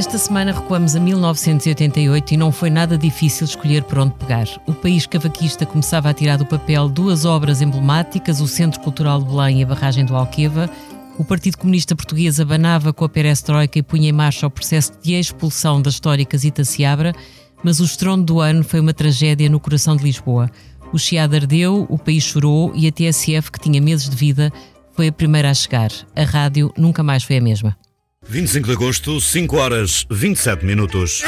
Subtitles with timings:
[0.00, 4.46] Esta semana recuamos a 1988 e não foi nada difícil escolher por onde pegar.
[4.66, 9.28] O país cavaquista começava a tirar do papel duas obras emblemáticas, o Centro Cultural de
[9.28, 10.70] Belém e a Barragem do Alqueva.
[11.18, 15.12] O Partido Comunista Português abanava com a perestroika e punha em marcha o processo de
[15.12, 17.12] expulsão da histórica Zita Seabra,
[17.62, 20.50] mas o estrondo do ano foi uma tragédia no coração de Lisboa.
[20.94, 24.50] O Chiado ardeu, o país chorou e a TSF, que tinha meses de vida,
[24.92, 25.90] foi a primeira a chegar.
[26.16, 27.76] A rádio nunca mais foi a mesma.
[28.30, 31.24] 25 de agosto, 5 horas 27 minutos.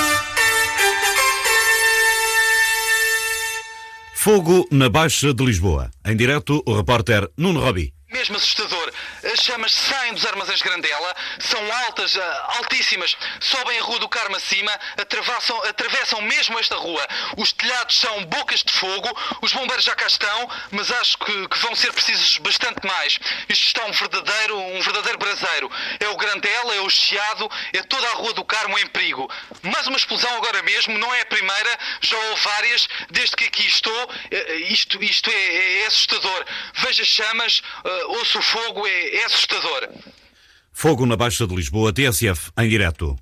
[4.14, 5.90] Fogo na Baixa de Lisboa.
[6.04, 7.92] Em direto, o repórter Nuno Robi.
[8.22, 8.92] Mesmo assustador.
[9.32, 14.36] As chamas saem dos armazéns Grandela, são altas, ah, altíssimas, sobem a Rua do Carmo
[14.36, 17.04] acima, atravessam, atravessam mesmo esta rua.
[17.36, 19.08] Os telhados são bocas de fogo,
[19.40, 23.18] os bombeiros já cá estão, mas acho que, que vão ser precisos bastante mais.
[23.48, 25.68] Isto está um verdadeiro, um verdadeiro braseiro.
[25.98, 29.28] É o Grandela, é o Chiado, é toda a Rua do Carmo em perigo.
[29.62, 33.66] Mais uma explosão agora mesmo, não é a primeira, já houve várias, desde que aqui
[33.66, 34.10] estou.
[34.30, 36.44] Eh, Isto, isto é, é assustador.
[36.74, 39.88] Veja chamas, ah, ouço o fogo, é, é assustador.
[40.72, 43.18] Fogo na Baixa de Lisboa, TSF, em direto.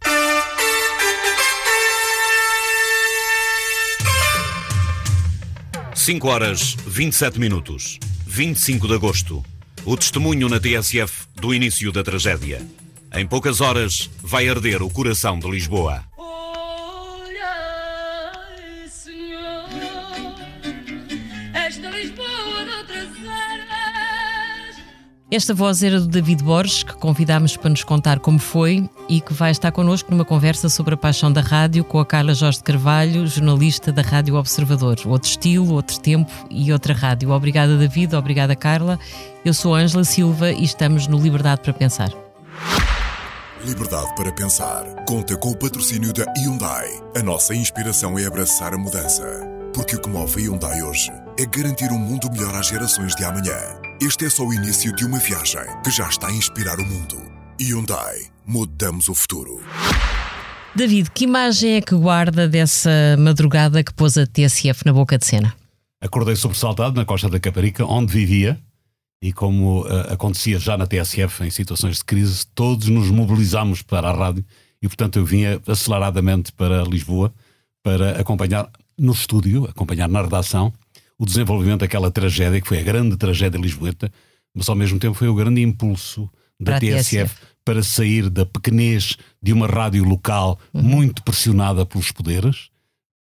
[5.95, 7.99] Cinco horas 27 minutos.
[8.27, 9.45] 25 de agosto.
[9.85, 12.67] O testemunho na TSF do início da tragédia.
[13.13, 16.05] Em poucas horas vai arder o coração de Lisboa.
[25.31, 29.33] Esta voz era do David Borges, que convidámos para nos contar como foi e que
[29.33, 33.29] vai estar connosco numa conversa sobre a paixão da rádio com a Carla Jorge Carvalho,
[33.29, 34.99] jornalista da Rádio Observador.
[35.07, 37.31] Outro estilo, outro tempo e outra rádio.
[37.31, 38.17] Obrigada, David.
[38.17, 38.99] Obrigada, Carla.
[39.45, 42.11] Eu sou Ângela Silva e estamos no Liberdade para Pensar.
[43.65, 44.85] Liberdade para pensar.
[45.07, 46.89] Conta com o patrocínio da Hyundai.
[47.17, 49.25] A nossa inspiração é abraçar a mudança.
[49.73, 53.23] Porque o que move a Hyundai hoje é garantir um mundo melhor às gerações de
[53.23, 53.90] amanhã.
[54.03, 57.21] Este é só o início de uma viagem que já está a inspirar o mundo.
[57.61, 58.21] Hyundai.
[58.47, 59.61] Mudamos o futuro.
[60.75, 65.27] David, que imagem é que guarda dessa madrugada que pôs a TSF na boca de
[65.27, 65.55] cena?
[66.01, 68.59] Acordei sobressaltado na Costa da Caparica, onde vivia,
[69.23, 74.09] e como eh, acontecia já na TSF em situações de crise, todos nos mobilizámos para
[74.09, 74.43] a rádio
[74.81, 77.35] e, portanto, eu vinha aceleradamente para Lisboa
[77.83, 80.73] para acompanhar no estúdio, acompanhar na redação,
[81.21, 84.11] o desenvolvimento daquela tragédia, que foi a grande tragédia lisboeta,
[84.55, 87.37] mas ao mesmo tempo foi o grande impulso da Para TSF, TSF.
[87.65, 92.71] para sair da pequenez de uma rádio local muito pressionada pelos poderes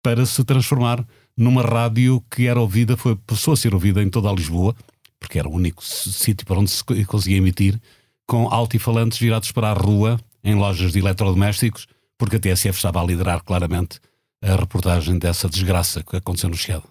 [0.03, 1.05] para se transformar
[1.37, 4.75] numa rádio que era ouvida, foi, passou a ser ouvida em toda a Lisboa,
[5.19, 7.79] porque era o único sítio para onde se co- conseguia emitir,
[8.27, 13.05] com altifalantes virados para a rua, em lojas de eletrodomésticos, porque a TSF estava a
[13.05, 13.99] liderar claramente
[14.43, 16.85] a reportagem dessa desgraça que aconteceu no Chiado.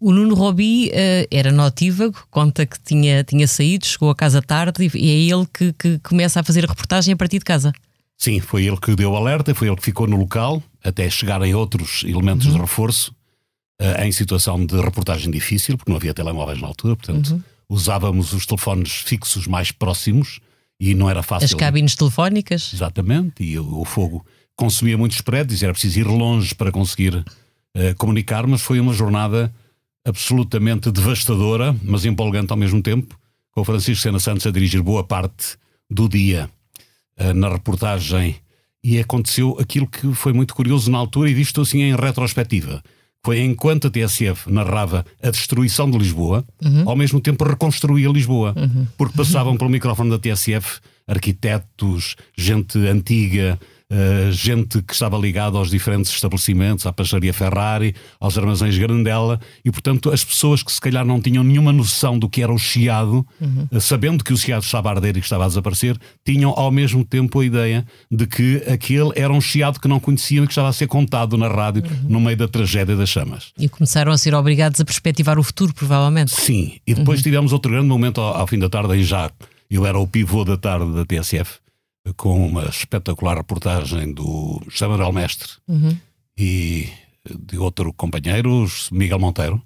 [0.00, 4.84] O Nuno Robi eh, era notívago, conta que tinha, tinha saído, chegou a casa tarde
[4.94, 7.72] e, e é ele que, que começa a fazer a reportagem a partir de casa.
[8.16, 12.04] Sim, foi ele que deu alerta, foi ele que ficou no local, até chegarem outros
[12.04, 13.12] elementos de reforço,
[13.80, 18.46] eh, em situação de reportagem difícil, porque não havia telemóveis na altura, portanto usávamos os
[18.46, 20.40] telefones fixos mais próximos
[20.80, 21.44] e não era fácil.
[21.44, 22.72] As cabines telefónicas.
[22.72, 24.24] Exatamente, e o, o fogo
[24.56, 27.24] consumia muitos prédios, era preciso ir longe para conseguir
[27.74, 29.52] eh, comunicar, mas foi uma jornada
[30.04, 33.18] absolutamente devastadora, mas empolgante ao mesmo tempo,
[33.52, 35.56] com o Francisco Sena Santos a dirigir boa parte
[35.90, 36.48] do dia
[37.16, 38.36] eh, na reportagem.
[38.82, 42.82] E aconteceu aquilo que foi muito curioso na altura, e visto assim em retrospectiva.
[43.24, 46.44] Foi enquanto a TSF narrava a destruição de Lisboa,
[46.86, 48.54] ao mesmo tempo reconstruía Lisboa.
[48.96, 53.58] Porque passavam pelo microfone da TSF arquitetos, gente antiga,
[53.90, 59.70] eh, gente que estava ligada aos diferentes estabelecimentos, à pastelaria Ferrari, aos armazéns Grandela, e
[59.70, 63.26] portanto as pessoas que se calhar não tinham nenhuma noção do que era o chiado,
[63.72, 66.70] eh, sabendo que o chiado estava a arder e que estava a desaparecer, tinham ao
[66.70, 70.52] mesmo tempo a ideia de que aquele era um chiado que não conheciam e que
[70.52, 73.52] estava a ser contado na rádio no meio da tragédia das chamas.
[73.58, 76.30] E começaram a ser obrigados a perspectivar o futuro, provavelmente.
[76.30, 79.30] Sim, e depois tivemos outro grande momento ao, ao fim da tarde em já.
[79.70, 81.58] Eu era o pivô da tarde da TSF,
[82.16, 85.48] com uma espetacular reportagem do José Manuel Mestre
[86.36, 86.88] e
[87.46, 89.60] de outro companheiro, Miguel Monteiro,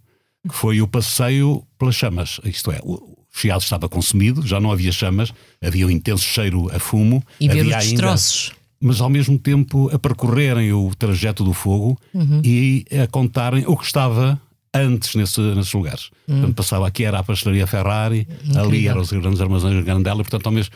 [0.49, 2.41] que foi o passeio pelas chamas.
[2.44, 6.79] Isto é, o chiado estava consumido, já não havia chamas, havia um intenso cheiro a
[6.79, 7.23] fumo.
[7.39, 8.53] E ver havia os ainda- destroços.
[8.81, 11.97] mas ao mesmo tempo a percorrerem o trajeto do fogo
[12.44, 14.41] e a contarem o que estava
[14.75, 16.11] antes nesse, nesses lugares.
[16.27, 20.25] Portanto, passava aqui era a pastelaria Ferrari, ali eram os grandes armazéns de Grandela, e
[20.25, 20.75] portanto, ao mesmo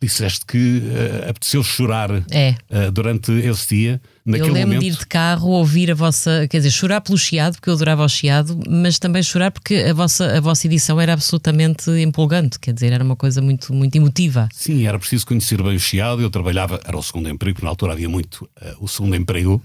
[0.00, 2.54] disseste que uh, apeteceu chorar É.
[2.70, 4.00] uh, durante esse dia.
[4.24, 6.46] Naquele eu lembro momento, de ir de carro, ouvir a vossa.
[6.48, 9.94] Quer dizer, chorar pelo chiado, porque eu adorava o chiado, mas também chorar porque a
[9.94, 12.58] vossa, a vossa edição era absolutamente empolgante.
[12.58, 14.48] Quer dizer, era uma coisa muito, muito emotiva.
[14.52, 16.20] Sim, era preciso conhecer bem o Chiado.
[16.22, 19.62] Eu trabalhava, era o segundo emprego, porque na altura havia muito uh, o segundo emprego.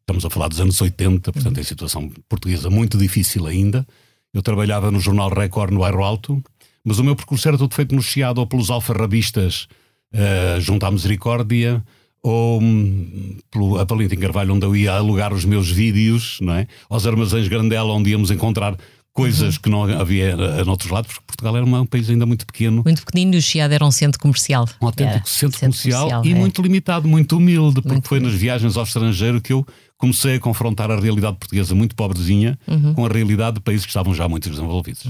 [0.00, 3.86] Estamos a falar dos anos 80, portanto, em situação portuguesa muito difícil ainda.
[4.34, 6.42] Eu trabalhava no jornal Record no Bairro Alto,
[6.84, 9.66] mas o meu percurso era todo feito no Chiado ou pelos alfarrabistas
[10.12, 11.82] uh, junto à Misericórdia
[12.22, 16.54] ou hum, pelo a Palinta em Carvalho, onde eu ia alugar os meus vídeos, não
[16.54, 16.66] é?
[16.88, 18.76] aos armazéns Grandela, onde íamos encontrar
[19.14, 22.82] coisas que não havia eh, noutros lados, porque Portugal era um país ainda muito pequeno.
[22.84, 24.68] Muito pequenino e o chiado era um centro comercial.
[24.82, 26.34] Um autêntico Era, centro, comercial, e é.
[26.34, 29.64] muito limitado, muito humilde, porque Muito foi nas viagens ao estrangeiro que eu
[29.96, 32.94] comecei a confrontar a realidade portuguesa muito pobrezinha Uhum.
[32.94, 35.06] com a realidade de países que estavam já muito desenvolvidos.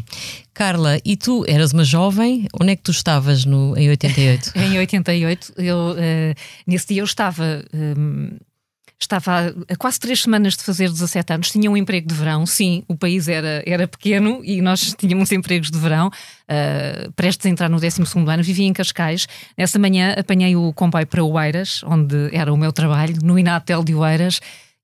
[0.52, 4.52] Carla, e tu eras uma jovem, onde é que tu estavas no, em 88?
[4.56, 6.34] Em 88, eu, eh,
[6.66, 7.64] nesse dia eu estava.
[7.74, 8.36] hum,
[9.00, 12.84] Estava há- quase três semanas de fazer 17 anos, tinha um emprego de verão, sim,
[12.88, 16.10] o país era, era pequeno e nós tínhamos empregos de verão,
[16.48, 19.26] eh, prestes a entrar no 12 ano, vivia em Cascais.
[19.58, 23.94] Nessa manhã apanhei o comboio para Oeiras, onde era o meu trabalho, no Inatel de
[23.94, 24.40] Oeiras,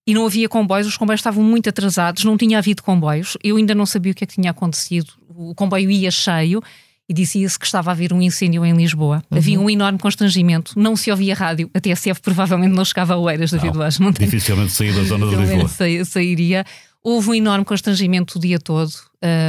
[0.06, 3.74] e não havia comboios, os comboios estavam muito atrasados, não tinha havido comboios, eu ainda
[3.74, 6.62] não sabia o que é que tinha acontecido, o comboio ia cheio
[7.08, 9.22] e dizia-se que estava a haver um incêndio em Lisboa.
[9.30, 13.50] Havia um enorme constrangimento, não se ouvia rádio, a TSF provavelmente não chegava a Oeiras,
[13.50, 15.68] David Não, Vaz, Dificilmente saí da zona de Lisboa.
[15.68, 16.64] sa- sairia.
[17.02, 18.92] Houve um enorme constrangimento o dia todo.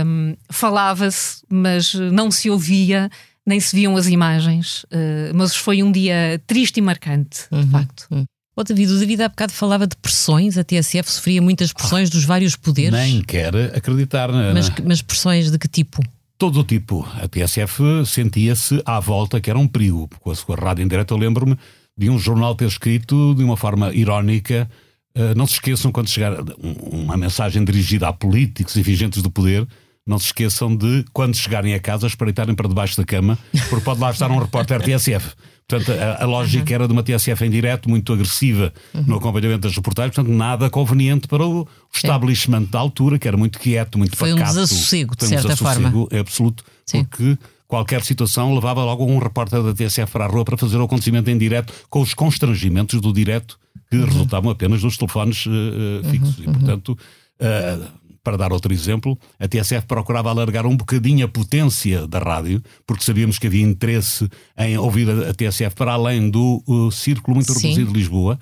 [0.05, 3.09] Hum, Falava-se, mas não se ouvia,
[3.45, 4.83] nem se viam as imagens.
[4.85, 8.07] Uh, mas foi um dia triste e marcante, de facto.
[8.55, 12.25] Ô David, o David há bocado falava de pressões, a TSF sofria muitas pressões dos
[12.25, 12.91] vários poderes.
[12.91, 16.01] Nem quer acreditar na, Mas, mas pressões de que tipo?
[16.37, 17.07] todo o tipo.
[17.21, 20.09] A TSF sentia-se à volta que era um perigo.
[20.19, 21.55] Com a sua rádio em direto, eu lembro-me
[21.97, 24.69] de um jornal ter escrito de uma forma irónica.
[25.13, 29.29] eh, não se esqueçam quando chegar um- uma mensagem dirigida a políticos e vigentes do
[29.29, 29.67] poder.
[30.07, 33.37] Não se esqueçam de, quando chegarem a casa, espreitarem para debaixo da cama,
[33.69, 35.33] porque pode lá estar um repórter TSF.
[35.71, 39.75] Portanto, a, a lógica era de uma TSF em direto, muito agressiva no acompanhamento das
[39.75, 44.33] reportagens, portanto, nada conveniente para o establishment da altura, que era muito quieto, muito Foi
[44.33, 44.55] um pacato.
[44.55, 46.19] desassossego, de Foi um certa desassossego forma.
[46.19, 47.03] absoluto, Sim.
[47.05, 47.37] porque
[47.67, 51.29] qualquer situação levava logo um repórter da TSF para a rua para fazer o acontecimento
[51.29, 53.57] em direto, com os constrangimentos do direto
[53.89, 54.05] que Uhum.
[54.05, 56.39] resultavam apenas dos telefones eh, fixos.
[56.39, 56.97] E, portanto,
[57.39, 57.77] eh,
[58.23, 63.03] para dar outro exemplo, a TSF procurava alargar um bocadinho a potência da rádio, porque
[63.03, 67.91] sabíamos que havia interesse em ouvir a, TSF para além do uh, círculo muito reduzido
[67.91, 68.39] de Lisboa.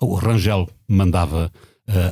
[0.00, 1.52] O Rangel mandava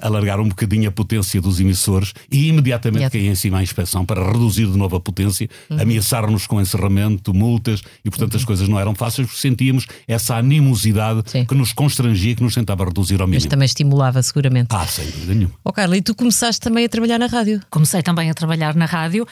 [0.01, 3.13] alargar um bocadinho a potência dos emissores e imediatamente Imediato.
[3.13, 5.81] caía em cima a inspeção para reduzir de novo a potência, Uhum.
[5.83, 11.23] ameaçar-nos com encerramento, multas e, portanto, as coisas não eram fáceis porque sentíamos essa animosidade
[11.27, 11.45] Sim.
[11.45, 13.51] que nos constrangia, que nos tentava reduzir ao Mas mínimo.
[13.51, 14.69] também estimulava, seguramente.
[14.71, 15.55] Ah, sem dúvida nenhuma.
[15.65, 17.61] Ó Carla, e tu começaste também a trabalhar na rádio?
[17.71, 19.27] Comecei também a trabalhar na rádio.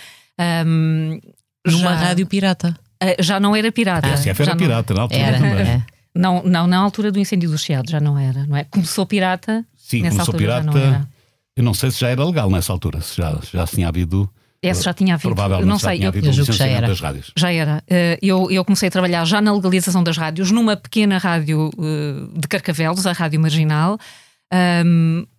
[0.66, 1.20] hum,
[1.66, 2.76] Numa já- rádio pirata.
[3.00, 4.06] eh, Já não era pirata.
[4.06, 5.36] A TSF era já não- pirata na altura Era.
[5.38, 5.50] também.
[5.52, 5.82] é.
[6.16, 8.64] Não, não, na altura do incêndio do Chiado já não era, não é?
[8.64, 9.64] Começou pirata.
[9.86, 10.70] Sim, nessa começou já pirata.
[10.90, 11.06] não.
[11.56, 14.28] Eu não sei se já era legal nessa altura, se já, já tinha havido.
[14.62, 15.28] Esse já tinha havido.
[15.28, 16.86] Provavelmente não já sei, tinha eu- havido eu julgo que já era.
[16.88, 17.30] das rádios.
[17.36, 17.82] Já era.
[17.88, 22.38] Eh, Eu, eu comecei a trabalhar já na legalização das rádios, numa pequena rádio eh,
[22.40, 23.98] de Carcavelos, a Rádio Marginal,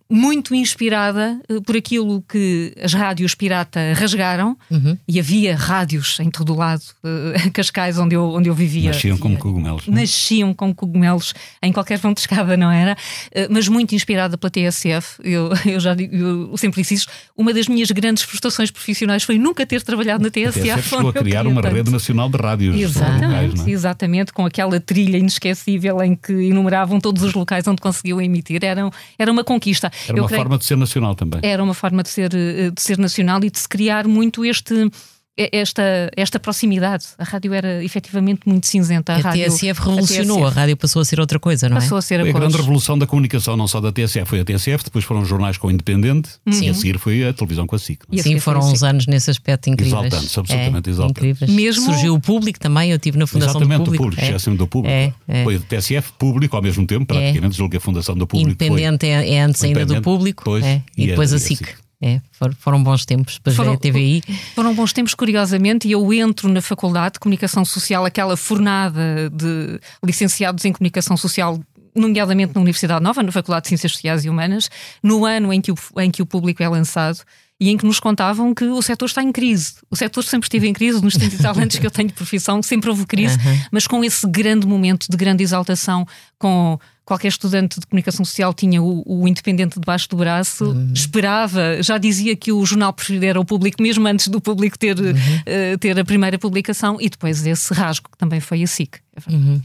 [0.08, 4.96] muito inspirada eh, por aquilo que as rádios pirata rasgaram, Uhum.
[5.08, 8.90] e havia rádios em todo o lado, eh, Cascais, onde eu, onde eu vivia.
[8.90, 9.84] Nasciam como cogumelos.
[9.88, 9.90] é?
[9.90, 12.96] Nasciam como cogumelos em qualquer vão de escada, não era?
[13.32, 15.18] Eh, Mas muito inspirada pela TSF.
[15.24, 17.12] Eu, eu já digo, eu sempre disse isto.
[17.36, 20.60] Uma das minhas grandes frustrações profissionais foi nunca ter trabalhado na A TSF.
[20.60, 21.74] TSF chegou a criar uma tanto.
[21.74, 23.70] rede nacional de rádios locais, Exatamente, não é?
[23.70, 28.62] exatamente, com aquela trilha inesquecível em que enumeravam todos os locais onde conseguiam emitir.
[28.64, 29.90] Era, era uma conquista.
[30.08, 31.40] Era uma creio- forma de ser nacional também.
[31.42, 34.90] era uma forma de ser, eh, de ser nacional e de se criar muito este.
[35.38, 35.82] Esta,
[36.16, 37.04] esta proximidade.
[37.18, 39.12] A rádio era efetivamente muito cinzenta.
[39.12, 41.80] A, A rádio, TSF revolucionou, a, TSF rádio passou a ser outra coisa, não é?
[41.80, 44.40] passou a ser Foi a a grande revolução da comunicação, não só da TSF, foi
[44.40, 47.66] a TSF, depois foram os jornais com o Independente e a seguir foi a televisão
[47.66, 48.00] com a SIC.
[48.10, 49.92] E a Sim, foram foi uns anos nesse aspecto incríveis.
[50.06, 51.22] Exaltantes, absolutamente é, exaltantes.
[51.22, 51.50] Incríveis.
[51.50, 54.04] Mesmo- Surgiu o público também, eu estive na Fundação Exatamente, do Público.
[54.04, 54.56] público, é.
[54.56, 54.94] do público.
[54.94, 55.44] É, é.
[55.44, 58.66] Foi a TSF público ao mesmo tempo, praticamente, julgo que a Fundação do Público foi.
[58.66, 60.42] Independente é, é antes ainda do público.
[60.44, 61.85] pois, é, e, e a- depois a a SIC.
[62.02, 64.22] É, for- foram bons tempos, depois veio a TVI.
[64.54, 69.80] Foram bons tempos, curiosamente, e eu entro na Faculdade de Comunicação Social, aquela fornada de
[70.04, 71.58] licenciados em Comunicação Social,
[71.94, 74.68] nomeadamente na Universidade Nova, na Faculdade de Ciências Sociais e Humanas,
[75.02, 77.18] no ano em que o, em que o público é lançado.
[77.58, 79.76] e em que nos contavam que o setor está em crise.
[79.90, 82.12] O setor sempre esteve em crise, nos 30 e tal anos que eu tenho de
[82.14, 83.38] profissão, sempre houve crise,
[83.72, 86.06] mas com esse grande momento de grande exaltação,
[86.38, 90.92] com qualquer estudante de comunicação social tinha o, o independente debaixo do braço, uhum.
[90.92, 94.98] esperava, já dizia que o jornal preferido era o público, mesmo antes do público ter,
[94.98, 95.12] uhum.
[95.12, 98.98] uh, ter a primeira publicação, e depois esse rasgo que também foi a SIC.
[99.30, 99.60] Uhum.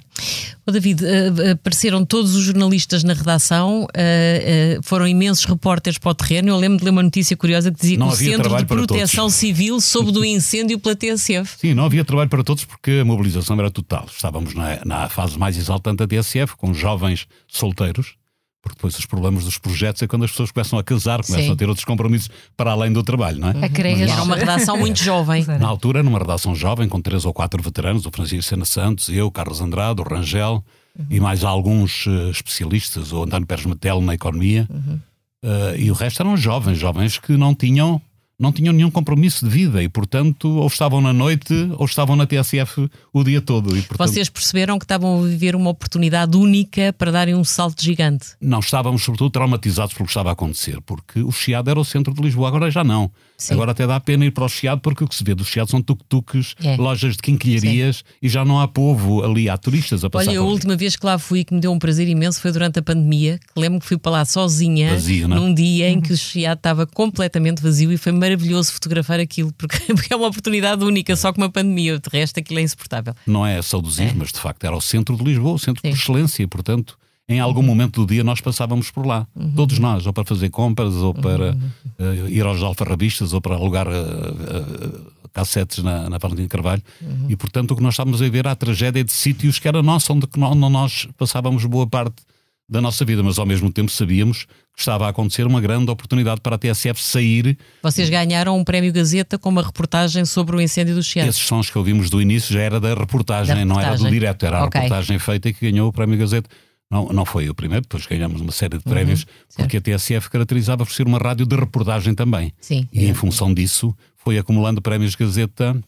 [0.65, 6.15] Oh, David, uh, apareceram todos os jornalistas na redação, uh, foram imensos repórteres para o
[6.15, 6.49] terreno.
[6.49, 9.29] Eu lembro de ler uma notícia curiosa que dizia não que o Centro de Proteção
[9.29, 11.59] Civil soube do incêndio pela TSF.
[11.59, 14.05] Sim, não havia trabalho para todos porque a mobilização era total.
[14.11, 18.15] Estávamos na, na fase mais exaltante da TSF, com jovens solteiros,
[18.61, 21.51] porque depois os problemas dos projetos é quando as pessoas começam a casar, começam Sim.
[21.51, 23.65] a ter outros compromissos para além do trabalho, não é?
[23.65, 25.43] A querer Era uma redação muito jovem.
[25.45, 29.09] Na altura, era uma redação jovem, com três ou quatro veteranos, o Francisco Sena Santos,
[29.09, 30.63] eu, Carlos Andrade, o Rangel
[30.97, 31.05] uhum.
[31.09, 34.67] e mais alguns uh, especialistas, o António Pérez Metelo na economia.
[34.69, 34.99] Uhum.
[35.43, 37.99] Uh, e o resto eram jovens, jovens que não tinham
[38.41, 42.25] não tinham nenhum compromisso de vida e, portanto, ou estavam na noite ou estavam na
[42.25, 43.77] TSF o dia todo.
[43.77, 47.83] E, portanto, Vocês perceberam que estavam a viver uma oportunidade única para darem um salto
[47.83, 48.29] gigante?
[48.41, 52.15] Não, estávamos sobretudo traumatizados pelo que estava a acontecer, porque o Chiado era o centro
[52.15, 53.11] de Lisboa, agora já não.
[53.37, 53.53] Sim.
[53.53, 55.69] Agora até dá pena ir para o Chiado, porque o que se vê do Chiado
[55.69, 56.77] são tuk-tuks, é.
[56.77, 58.03] lojas de quinquilharias Sim.
[58.23, 60.29] e já não há povo ali, há turistas a passar.
[60.29, 62.79] Olha, a última vez que lá fui, que me deu um prazer imenso, foi durante
[62.79, 65.27] a pandemia, que lembro que fui para lá sozinha, vazio, é?
[65.27, 68.30] num dia em que o Chiado estava completamente vazio e foi maravilhoso
[68.71, 72.59] fotografar aquilo, porque, porque é uma oportunidade única, só com uma pandemia, de resto aquilo
[72.59, 73.13] é insuportável.
[73.25, 74.13] Não é saudosismo, é.
[74.15, 75.89] mas de facto era o centro de Lisboa, o centro Sim.
[75.89, 76.97] de excelência, portanto
[77.31, 79.25] em algum momento do dia nós passávamos por lá.
[79.33, 79.53] Uhum.
[79.55, 83.87] Todos nós, ou para fazer compras, ou para uh, ir aos alfarrabistas, ou para alugar
[83.87, 86.81] uh, uh, cassetes na, na Valentim Carvalho.
[87.01, 87.27] Uhum.
[87.29, 89.81] E, portanto, o que nós estávamos a ver era a tragédia de sítios que era
[89.81, 92.21] nossa, onde, onde nós passávamos boa parte
[92.67, 96.41] da nossa vida, mas ao mesmo tempo sabíamos que estava a acontecer uma grande oportunidade
[96.41, 97.57] para a TSF sair.
[97.83, 101.29] Vocês ganharam um prémio Gazeta com uma reportagem sobre o incêndio do Chiado.
[101.29, 103.65] Esses sons que ouvimos do início já era da reportagem, da reportagem.
[103.65, 104.79] não era do direto, era okay.
[104.79, 106.49] a reportagem feita e que ganhou o prémio Gazeta.
[106.89, 110.29] Não, não foi o primeiro, depois ganhamos uma série de prémios, uhum, porque a TSF
[110.29, 112.53] caracterizava por ser uma rádio de reportagem também.
[112.59, 112.85] Sim.
[112.91, 113.07] E é.
[113.07, 115.81] em função disso foi acumulando prémios Gazeta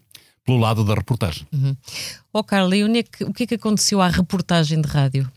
[0.46, 1.46] pelo lado da reportagem.
[1.52, 1.76] Uhum.
[2.32, 5.30] Oh, Carla, e o que é que aconteceu à reportagem de rádio?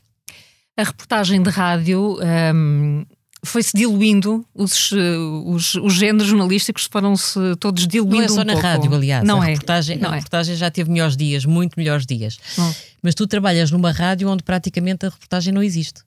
[0.76, 2.18] A reportagem de rádio
[2.54, 3.04] um,
[3.46, 8.16] foi-se diluindo, os, eh, os, os géneros jornalísticos foram-se todos diluindo.
[8.16, 8.66] Não é só um na pouco.
[8.66, 9.24] rádio, aliás.
[9.24, 9.52] Não a é.
[9.52, 10.16] Reportagem, não a é.
[10.16, 12.38] reportagem já teve melhores dias, muito melhores dias.
[12.58, 12.74] Não.
[13.02, 16.02] Mas tu trabalhas numa rádio onde praticamente a reportagem não existe.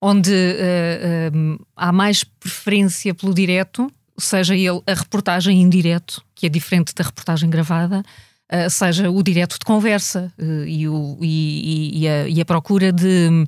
[0.00, 6.46] Onde uh, uh, há mais preferência pelo direto, seja ele a reportagem em direto, que
[6.46, 8.00] é diferente da reportagem gravada,
[8.52, 10.32] uh, seja o direto de conversa
[10.66, 13.46] e, o, e, e, a, e a procura de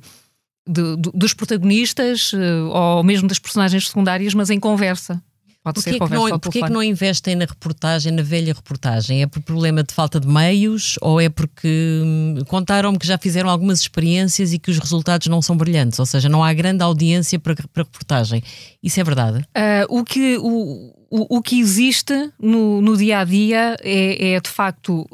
[0.67, 5.21] de, de, dos protagonistas uh, ou mesmo das personagens secundárias, mas em conversa.
[5.63, 9.21] Pode porquê ser conversa que não, Porquê que não investem na reportagem, na velha reportagem?
[9.21, 13.49] É por problema de falta de meios ou é porque hum, contaram-me que já fizeram
[13.49, 15.99] algumas experiências e que os resultados não são brilhantes?
[15.99, 18.41] Ou seja, não há grande audiência para, para reportagem.
[18.81, 19.39] Isso é verdade?
[19.39, 24.39] Uh, o, que, o, o, o que existe no, no dia a dia é, é
[24.39, 25.05] de facto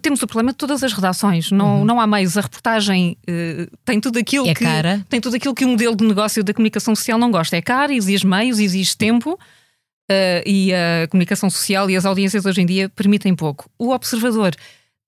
[0.00, 1.84] temos o problema de todas as redações, não, uhum.
[1.84, 2.36] não há meios.
[2.36, 5.04] A reportagem uh, tem tudo aquilo é que cara.
[5.08, 7.56] tem tudo aquilo que o modelo de negócio da comunicação social não gosta.
[7.56, 9.38] É cara, exige meios, exige tempo uh,
[10.46, 13.68] e a comunicação social e as audiências hoje em dia permitem pouco.
[13.78, 14.54] O observador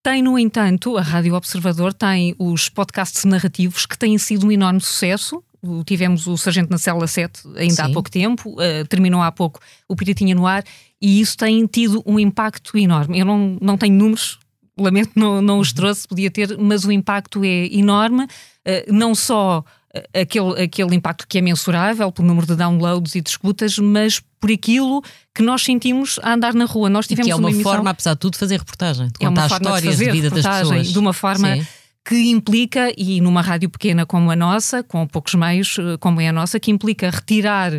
[0.03, 4.81] tem, no entanto, a Rádio Observador tem os podcasts narrativos que têm sido um enorme
[4.81, 5.43] sucesso.
[5.85, 7.83] Tivemos o Sargento na Célula 7 ainda Sim.
[7.83, 9.59] há pouco tempo, uh, terminou há pouco
[9.89, 10.63] o Piratinha no Ar,
[11.03, 13.19] e isso tem tido um impacto enorme.
[13.19, 14.39] Eu não, não tenho números
[14.79, 18.27] lamento não, não os trouxe, podia ter, mas o impacto é enorme,
[18.65, 19.65] eh, não só
[19.95, 24.21] eh, aquele, aquele impacto que é mensurável pelo número de downloads e de escutas, mas
[24.41, 25.03] por aquilo
[25.35, 26.91] que nós sentimos a andar na rua.
[26.91, 29.25] Nós tivemos que é uma, uma emissão, forma, apesar de tudo, de fazer reportagem, de
[29.25, 30.89] é contar histórias de, de vida das pessoas.
[30.89, 31.67] De uma forma Sim.
[32.05, 36.29] que implica, e numa rádio pequena como a nossa, com poucos meios eh, como é
[36.29, 37.73] a nossa, que implica retirar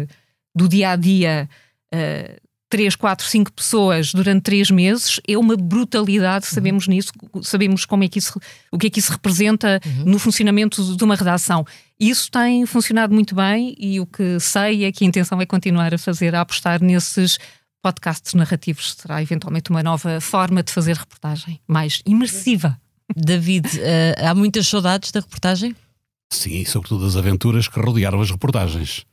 [0.55, 1.47] do dia a dia
[1.93, 6.53] uh, três, quatro, cinco pessoas durante três meses é uma brutalidade, uhum.
[6.53, 8.39] sabemos nisso, sabemos como é que isso,
[8.71, 10.11] o que é que isso representa uhum.
[10.11, 11.65] no funcionamento de uma redação.
[11.99, 15.93] Isso tem funcionado muito bem e o que sei é que a intenção é continuar
[15.93, 17.37] a fazer, a apostar nesses
[17.81, 18.95] podcasts narrativos.
[18.97, 22.79] Será eventualmente uma nova forma de fazer reportagem, mais imersiva.
[23.15, 25.75] David, uh, há muitas saudades da reportagem?
[26.29, 29.05] Sim, sobretudo das aventuras que rodearam as reportagens.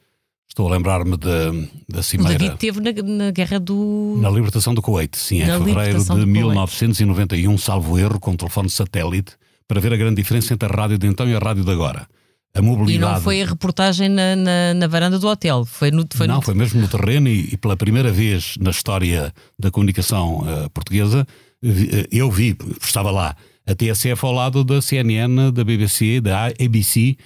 [0.55, 1.51] Estou a lembrar-me da,
[1.89, 2.37] da Cimeira.
[2.37, 4.21] O David teve na, na, guerra do.
[4.23, 9.33] Na libertação do Kuwait, sim, em fevereiro de 1991, salvo erro, com telefone satélite,
[9.67, 12.07] para ver a grande diferença entre a rádio de então e a rádio de agora.
[12.55, 12.95] a mobilidade.
[12.95, 16.07] E não foi a reportagem na, na, na varanda do hotel, foi no.
[16.15, 16.43] Foi não, no...
[16.43, 21.27] foi mesmo no terreno e, e, pela primeira vez na história da comunicação uh, portuguesa,
[21.65, 23.35] uh, eu vi, estava lá,
[23.67, 27.17] a TSF ao lado da CNN, da BBC, da ABC.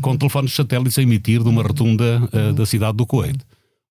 [0.00, 2.54] Com telefones satélites a emitir de uma rotunda uhum.
[2.54, 3.38] da cidade do Kuwait.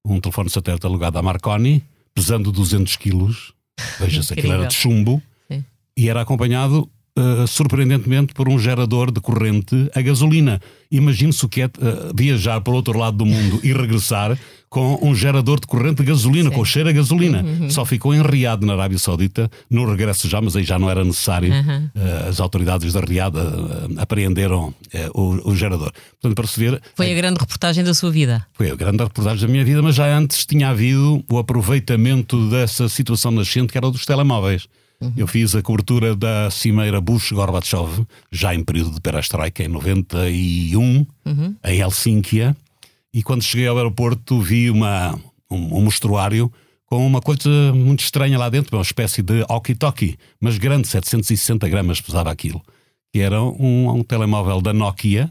[0.06, 1.84] Um telefone satélite alugado à Marconi,
[2.14, 3.54] pesando 200 quilos,
[4.00, 5.64] veja-se aquilo era de chumbo, Sim.
[5.96, 10.60] e era acompanhado uh, surpreendentemente, por um gerador de corrente a gasolina.
[10.92, 11.70] Imagine-se o que é uh,
[12.16, 14.38] viajar para o outro lado do mundo e regressar
[14.70, 16.56] com um gerador de corrente de gasolina, Sim.
[16.56, 17.44] com cheiro a gasolina.
[17.44, 17.70] Uhum.
[17.70, 21.04] Só ficou em Riad, na Arábia Saudita, no regresso já, mas aí já não era
[21.04, 21.54] necessário.
[21.54, 21.90] Uhum.
[21.96, 24.74] Uh, as autoridades da Riad uh, apreenderam
[25.14, 25.92] o, o, gerador.
[26.20, 26.82] Portanto, para se ver.
[26.96, 28.46] Foi a grande reportagem da sua vida.
[28.54, 32.90] Foi a grande reportagem da minha vida, mas já antes tinha havido o aproveitamento dessa
[32.90, 34.68] situação nascente, que era o dos telemóveis.
[35.04, 35.14] Uhum.
[35.18, 41.56] Eu fiz a cobertura da cimeira Bush-Gorbachev, já em período de perestroika, em 91, uhum.
[41.66, 42.56] em Helsínquia,
[43.14, 45.20] e quando cheguei ao aeroporto vi uma,
[45.52, 46.52] um, um mostruário
[46.86, 52.00] com uma coisa muito estranha lá dentro, uma espécie de walkie-talkie, mas grande, 760 gramas
[52.00, 52.62] pesava aquilo,
[53.12, 55.30] que era um, um telemóvel da Nokia,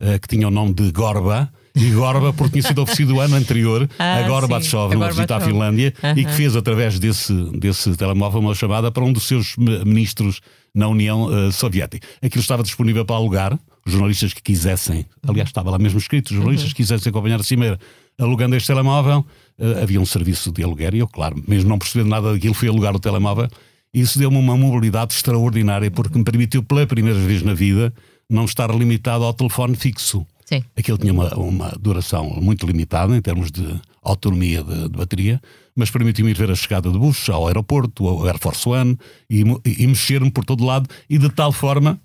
[0.00, 3.36] uh, que tinha o nome de Gorba, e Gorba, porque tinha sido oferecido o ano
[3.36, 6.18] anterior ah, a Gorbachev numa visita à Finlândia uh -huh.
[6.18, 10.40] e que fez através desse, desse telemóvel uma chamada para um dos seus ministros
[10.74, 12.06] na União uh, Soviética.
[12.22, 16.36] Aquilo estava disponível para alugar, os jornalistas que quisessem, aliás, estava lá mesmo escrito, os
[16.36, 17.78] jornalistas que quisessem acompanhar a cimeira
[18.18, 19.24] alugando este telemóvel,
[19.58, 22.68] uh, havia um serviço de aluguer e eu, claro, mesmo não percebendo nada daquilo, fui
[22.68, 23.48] alugar o telemóvel.
[23.92, 27.92] Isso deu-me uma mobilidade extraordinária porque me permitiu pela primeira vez na vida
[28.28, 30.26] não estar limitado ao telefone fixo.
[30.52, 30.62] Sim.
[30.76, 35.40] Aquilo tinha uma, uma duração muito limitada em termos de autonomia de, de bateria,
[35.74, 38.98] mas permitiu-me ir ver a chegada de Bush ao aeroporto, ao Air Force One,
[39.30, 41.98] e, e mexer-me por todo lado, e de tal forma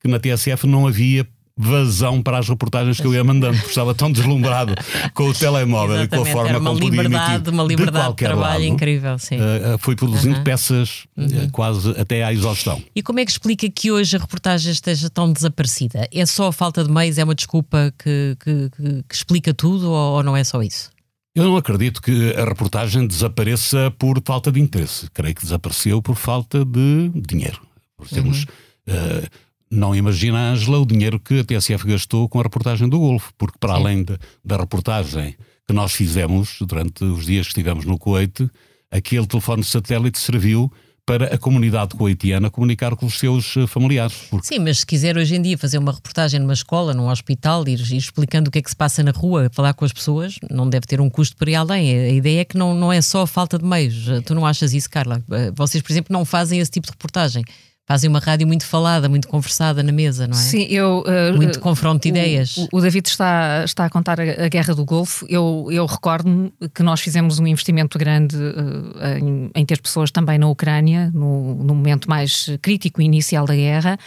[0.00, 1.24] que na TSF não havia
[1.56, 4.74] vazão para as reportagens que eu ia mandando, porque estava tão deslumbrado
[5.14, 8.64] com o telemóvel e com a forma uma como liberdade, uma liberdade de, de trabalho
[8.64, 9.36] lado, incrível, sim.
[9.36, 10.44] Uh, fui produzindo uh -huh.
[10.44, 11.50] peças uh -huh.
[11.52, 12.82] quase até à exaustão.
[12.94, 16.08] E como é que explica que hoje a reportagem esteja tão desaparecida?
[16.12, 17.18] É só a falta de meios?
[17.18, 20.90] É uma desculpa que, que, que, que explica tudo ou, ou não é só isso?
[21.36, 25.08] Eu não acredito que a reportagem desapareça por falta de interesse.
[25.12, 27.60] Creio que desapareceu por falta de dinheiro.
[27.96, 28.44] Por termos
[28.88, 29.28] uh,
[29.74, 33.58] não imagina, Angela, o dinheiro que a TSF gastou com a reportagem do Golfo, porque
[33.58, 33.80] para Sim.
[33.80, 38.48] além de, da reportagem que nós fizemos durante os dias que estivemos no Kuwait,
[38.90, 40.70] aquele telefone de satélite serviu
[41.06, 44.16] para a comunidade coitiana comunicar com os seus eh, familiares.
[44.30, 44.46] Porque...
[44.46, 47.78] Sim, mas se quiser hoje em dia fazer uma reportagem numa escola, num hospital, ir,
[47.78, 50.68] ir, explicando o que é que se passa na rua, falar com as pessoas, não
[50.68, 51.94] deve ter um custo para ir além.
[51.94, 54.06] A ideia é que não, não é só a falta de meios.
[54.24, 55.22] Tu não achas isso, Carla?
[55.30, 57.44] Eh, vocês, por exemplo, não fazem esse tipo de reportagem
[57.86, 60.40] fazem uma rádio muito falada, muito conversada na mesa, não é?
[60.40, 61.04] Sim, eu.
[61.06, 62.56] Uh, muito confronto de ideias.
[62.56, 65.26] O, o, David está, está a contar a, a Guerra do Golfo.
[65.28, 70.38] Eu, eu recordo-me que nós fizemos um investimento grande uh, em, em, ter pessoas também
[70.38, 73.98] na Ucrânia, no, no momento mais crítico inicial da guerra,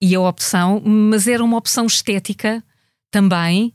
[0.00, 2.62] e a opção, mas era uma opção estética
[3.10, 3.72] também,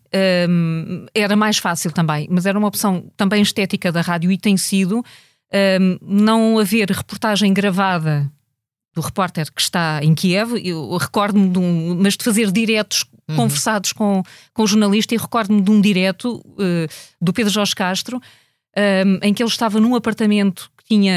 [0.50, 4.56] um, era mais fácil também, mas era uma opção também estética da rádio e tem
[4.56, 5.04] sido.
[5.54, 8.32] Um, não haver reportagem gravada
[8.94, 13.36] do repórter que está em Kiev, eu recordo-me de um, mas de fazer diretos uhum.
[13.36, 14.22] conversados com,
[14.54, 16.88] com o jornalista e recordo-me de um direto uh,
[17.22, 18.22] do Pedro Jorge Castro, um,
[18.76, 21.16] eh, em que ele estava num apartamento que tinha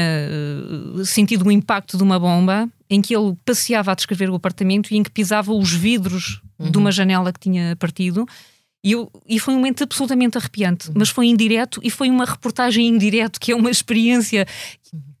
[0.95, 4.93] uh, sentido o impacto de uma bomba, em que ele passeava a descrever o apartamento
[4.93, 6.71] e em que pisava os vidros uhum.
[6.71, 8.25] de uma janela que tinha partido.
[8.83, 10.95] E, eu, e foi um momento absolutamente arrepiante, uhum.
[10.97, 14.45] mas foi indireto e foi uma reportagem indireto, que é uma experiência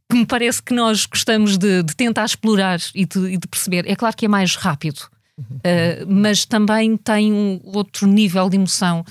[0.09, 3.85] que me parece que nós gostamos de, de tentar explorar e de, e de, perceber.
[3.87, 5.01] É claro que é mais rápido,
[5.37, 5.57] uhum.
[5.57, 9.03] uh, mas também tem um outro nível de emoção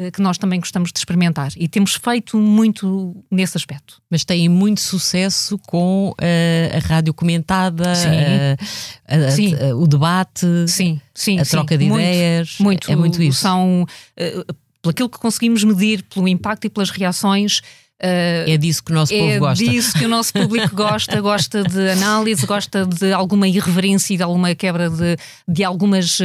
[0.00, 4.00] uh, que nós também gostamos de experimentar e temos feito muito nesse aspecto.
[4.10, 9.54] Mas tem muito sucesso com uh, a rádio comentada, a, sim.
[9.74, 12.56] o debate, sim, sim, a troca de muito, ideias.
[12.58, 13.40] Muito, é muito isso.
[13.40, 13.84] São,
[14.16, 17.60] pelo aquilo que conseguimos medir, pelo impacto e pelas reações.
[18.00, 19.64] Uh, é disso que o nosso povo é gosta.
[19.64, 24.16] É disso que o nosso público gosta, gosta de análise, gosta de alguma irreverência e
[24.16, 25.16] de alguma quebra de,
[25.48, 26.24] de algumas uh,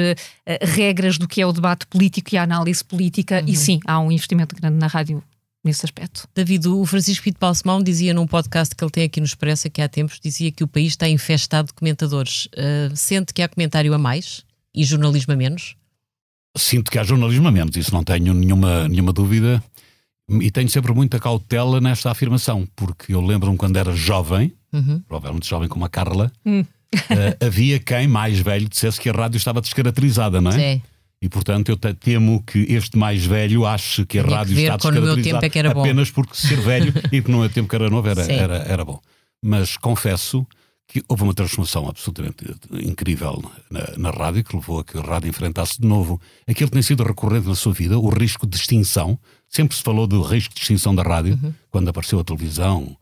[0.62, 3.40] regras do que é o debate político e a análise política.
[3.40, 3.48] Uhum.
[3.48, 5.24] E sim, há um investimento grande na rádio
[5.64, 6.28] nesse aspecto.
[6.36, 9.82] David, o Francisco Pinto Balsemão dizia num podcast que ele tem aqui no Expresso, que
[9.82, 12.48] há tempos, dizia que o país está infestado de comentadores.
[12.48, 14.44] Uh, sente que há comentário a mais
[14.76, 15.76] e jornalismo a menos?
[16.56, 19.64] Sinto que há jornalismo a menos, isso não tenho nenhuma, nenhuma dúvida.
[20.30, 25.02] E tenho sempre muita cautela nesta afirmação, porque eu lembro-me quando era jovem, uhum.
[25.08, 26.66] provavelmente jovem como a Carla, uh,
[27.46, 30.76] havia quem mais velho dissesse que a rádio estava descaracterizada, não é?
[30.76, 30.82] Sim.
[31.22, 34.60] E, portanto, eu te- temo que este mais velho ache que a Tinha que rádio
[34.60, 37.50] está quando no meu descaracterizada é que apenas porque ser velho e que no meu
[37.50, 38.34] tempo que era novo era, Sim.
[38.34, 39.00] era, era bom.
[39.42, 40.46] Mas confesso
[40.88, 45.30] que houve uma transformação absolutamente incrível na, na rádio, que levou a que a rádio
[45.30, 49.18] enfrentasse de novo aquilo que tem sido recorrente na sua vida, o risco de extinção.
[49.56, 51.54] Sempre se falou do risco de extinção da rádio, Uhum.
[51.70, 52.98] quando apareceu a televisão,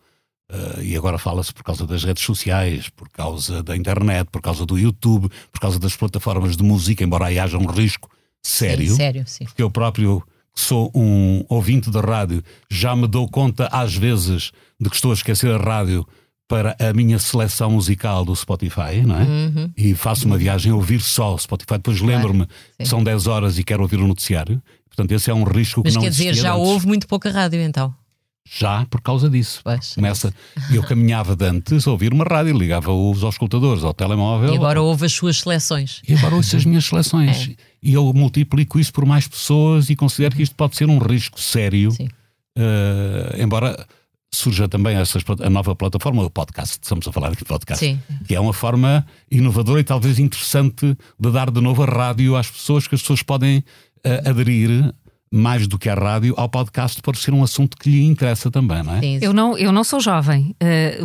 [0.52, 4.66] eh, e agora fala-se por causa das redes sociais, por causa da internet, por causa
[4.66, 8.10] do YouTube, por causa das plataformas de música, embora aí haja um risco
[8.44, 9.46] sério Sim, sério, sim.
[9.46, 10.22] porque eu próprio
[10.54, 15.12] que sou um ouvinte da rádio, já me dou conta às vezes de que estou
[15.12, 16.06] a esquecer a rádio
[16.52, 19.24] para a minha seleção musical do Spotify, não é?
[19.24, 19.72] Uhum.
[19.78, 22.46] E faço uma viagem a ouvir só o Spotify, depois lembro-me
[22.78, 24.62] que são 10 horas e quero ouvir o noticiário.
[24.90, 26.68] Portanto, esse é um risco Mas que não quer dizer, já antes.
[26.68, 27.96] houve muito pouca rádio então.
[28.44, 29.62] Já por causa disso.
[29.64, 30.34] Pois, Começa,
[30.74, 34.82] eu caminhava de antes a ouvir uma rádio, ligava os auscultadores ao telemóvel E agora
[34.82, 36.02] houve as suas seleções.
[36.06, 37.48] e agora ouço as minhas seleções.
[37.50, 37.56] É.
[37.82, 41.40] E eu multiplico isso por mais pessoas e considero que isto pode ser um risco
[41.40, 41.92] sério.
[41.92, 42.10] Sim.
[42.58, 43.88] Eh, embora
[44.34, 48.00] surja também essas a nova plataforma, o podcast, estamos a falar aqui de podcast, Sim.
[48.26, 52.50] que é uma forma inovadora e talvez interessante de dar de novo a rádio às
[52.50, 53.64] pessoas, que as pessoas podem
[54.04, 54.94] eh, aderir
[55.34, 58.84] mais do que a rádio ao podcast por ser um assunto que lhe interessa também,
[58.84, 59.00] não é?
[59.00, 61.00] Sim, Eu não, eu não sou jovem, eh,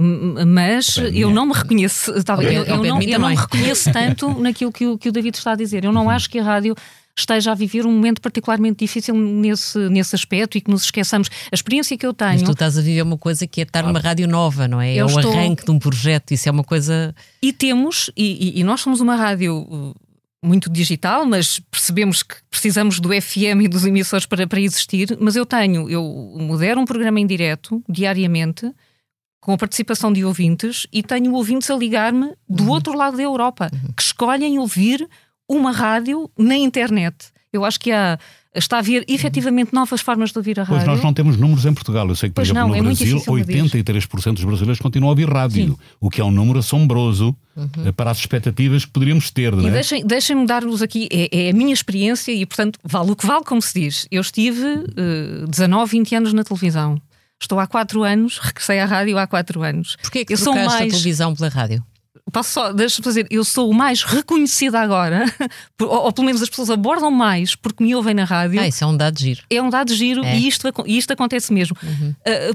[0.47, 1.33] mas Ao pé de eu é.
[1.33, 4.87] não me reconheço, tá bem, eu, eu não, eu não me reconheço tanto naquilo que
[4.87, 5.85] o, que o David está a dizer.
[5.85, 6.75] Eu não acho que a rádio
[7.19, 11.29] esteja a viver um momento particularmente difícil nesse, nesse aspecto e que nos esqueçamos.
[11.51, 13.83] A experiência que eu Mas tenho tu estás a viver uma coisa que é estar
[13.83, 14.93] numa rádio nova, não é?
[14.97, 17.15] É Eu o estou- arranque de um projeto, isso é uma coisa.
[17.43, 19.95] E temos, e, e- e nós somos uma rádio uh,
[20.45, 25.17] muito digital, mas percebemos que precisamos do FM e dos emissores para, para existir.
[25.19, 26.03] Mas eu tenho, eu
[26.39, 28.71] modero um programa em direto, diariamente,
[29.41, 33.71] com a participação de ouvintes, e tenho ouvintes a ligar-me do outro lado da Europa,
[33.97, 35.09] que escolhem ouvir
[35.49, 37.15] uma rádio na internet.
[37.53, 38.19] Eu acho que há,
[38.55, 40.95] está a haver efetivamente novas formas de ouvir a Pois rádio.
[40.95, 42.07] nós não temos números em Portugal.
[42.09, 43.63] Eu sei que, por Pois exemplo, não, no é Brasil, difícil medir.
[43.65, 47.35] 83% dos brasileiros continuam a ouvir rádio, o que é um número assombroso
[47.87, 49.71] eh, para as expectativas que poderíamos ter, não E é?
[49.71, 53.45] deixem- deixem-me dar-vos aqui, é, é a minha experiência e, portanto, vale o que vale,
[53.45, 54.07] como se diz.
[54.11, 54.63] Eu estive
[54.97, 57.01] eh, 19, 20 anos na televisão.
[57.41, 59.97] Estou há 4 anos, regressei à rádio há 4 anos.
[60.03, 60.93] Porquê que eu sou trocaste a mais.
[60.93, 61.83] televisão pela rádio?
[62.33, 65.25] Posso só, deixa-me fazer, eu sou o mais reconhecida agora,
[65.81, 68.61] ou, ou pelo menos as pessoas abordam mais porque me ouvem na rádio.
[68.61, 69.43] Ah, isso é um dado giro.
[69.49, 70.37] É um dado giro É.
[70.37, 71.77] e, isto, e isto acontece mesmo.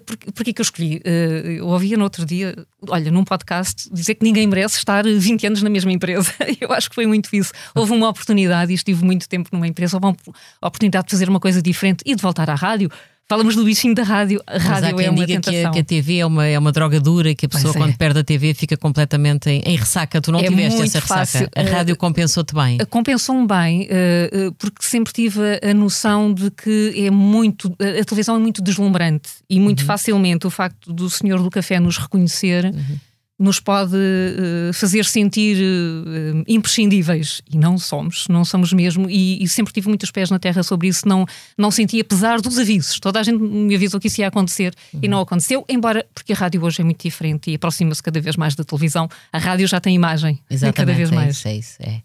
[0.05, 1.01] Porque, porque que eu escolhi?
[1.05, 2.53] Ah, eu ouvia no outro dia,
[2.89, 6.31] olha, num podcast, dizer que ninguém merece estar 20 anos na mesma empresa.
[6.59, 7.51] Eu acho que foi muito isso.
[7.73, 10.17] Houve uma oportunidade e estive muito tempo numa empresa, houve uma
[10.61, 12.89] oportunidade de fazer uma coisa diferente e de voltar à rádio.
[13.31, 14.41] Falamos do bichinho da rádio.
[14.45, 15.71] A Mas há rádio quem é uma diga que a, tentação.
[15.71, 17.87] que a TV é uma, é uma droga dura, que a pessoa, Pois é.
[17.87, 20.19] quando perde a TV, fica completamente em, em ressaca.
[20.19, 21.07] Tu não É tiveste essa ressaca.
[21.25, 21.49] fácil.
[21.55, 22.77] A rádio compensou-te bem.
[22.89, 27.73] Compensou-me bem, eh, eh, porque sempre tive a, noção de que é muito.
[27.79, 29.63] A televisão é muito deslumbrante e Uhum.
[29.63, 32.97] muito facilmente o facto do senhor do café nos reconhecer Uhum.
[33.41, 37.41] Nos pode eh, fazer sentir eh, imprescindíveis.
[37.51, 39.09] E não somos, não somos mesmo.
[39.09, 41.07] E, e sempre tive muitos pés na terra sobre isso.
[41.07, 41.25] Não,
[41.57, 42.99] não senti, apesar dos avisos.
[42.99, 45.11] Toda a gente me avisou que isso ia acontecer e Uhum.
[45.11, 48.53] não aconteceu, embora, porque a rádio hoje é muito diferente e aproxima-se cada vez mais
[48.55, 49.09] da televisão.
[49.33, 50.39] A rádio já tem imagem.
[50.49, 50.75] Exatamente.
[50.77, 51.37] Cada vez é mais.
[51.37, 52.01] Isso, é isso, é.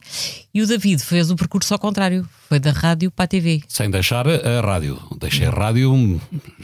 [0.55, 2.27] E o David fez o percurso ao contrário.
[2.49, 3.63] Foi da rádio para a TV.
[3.69, 4.99] Sem deixar a rádio.
[5.21, 6.21] Deixei a rádio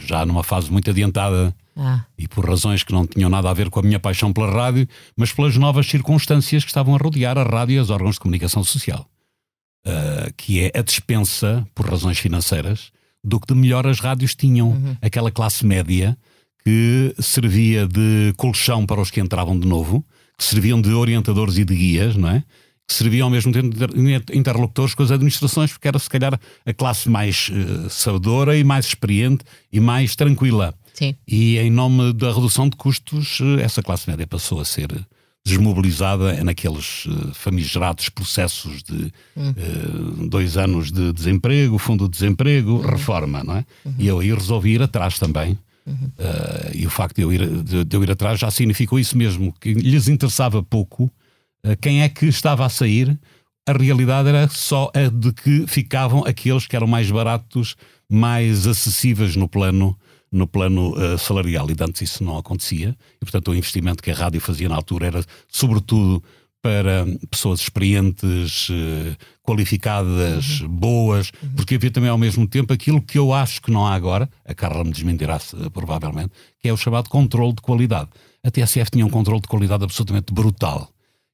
[0.07, 3.71] já numa fase muito adiantada Ah, e por razões que não tinham nada a ver
[3.71, 7.43] com a minha paixão pela rádio, mas pelas novas circunstâncias que estavam a rodear a
[7.43, 9.09] rádio e os órgãos de comunicação social.
[9.87, 12.93] Ah, que é a dispensa, por razões financeiras,
[13.25, 14.97] do que de melhor as rádios tinham.
[15.01, 16.17] Aquela classe média
[16.65, 20.05] que servia de colchão para os que entravam de novo,
[20.39, 22.45] que serviam de orientadores e de guias, não é?
[22.87, 26.39] Que serviam ao mesmo tempo de inter- interlocutores com as administrações, porque era se calhar
[26.67, 30.75] a classe mais eh, sabedora e mais experiente e mais tranquila.
[30.95, 31.15] Sim.
[31.27, 34.89] E em nome da redução de custos, eh, essa classe média passou a ser
[35.45, 43.43] desmobilizada naqueles eh, famigerados processos de eh, dois anos de desemprego, fundo de desemprego, reforma,
[43.43, 43.65] não é?
[43.99, 45.59] E eu aí resolvi ir atrás também.
[46.19, 49.17] Eh, e o facto de eu, ir, de, de eu ir atrás já significou isso
[49.17, 51.11] mesmo, que lhes interessava pouco
[51.65, 53.19] eh, quem é que estava a sair.
[53.67, 57.77] A realidade era só a de que ficavam aqueles que eram mais baratos,
[58.11, 59.97] mais acessíveis no plano
[60.33, 64.11] no plano eh, salarial e de antes isso não acontecia e portanto o investimento que
[64.11, 66.23] a rádio fazia na altura era sobretudo
[66.63, 73.33] para pessoas experientes, eh, qualificadas, boas, porque havia também ao mesmo tempo aquilo que eu
[73.35, 77.11] acho que não há agora, a Carla me desmentirá eh, provavelmente, que é o chamado
[77.11, 78.11] controle de qualidade.
[78.45, 80.89] A TSF tinha um controle de qualidade absolutamente brutal.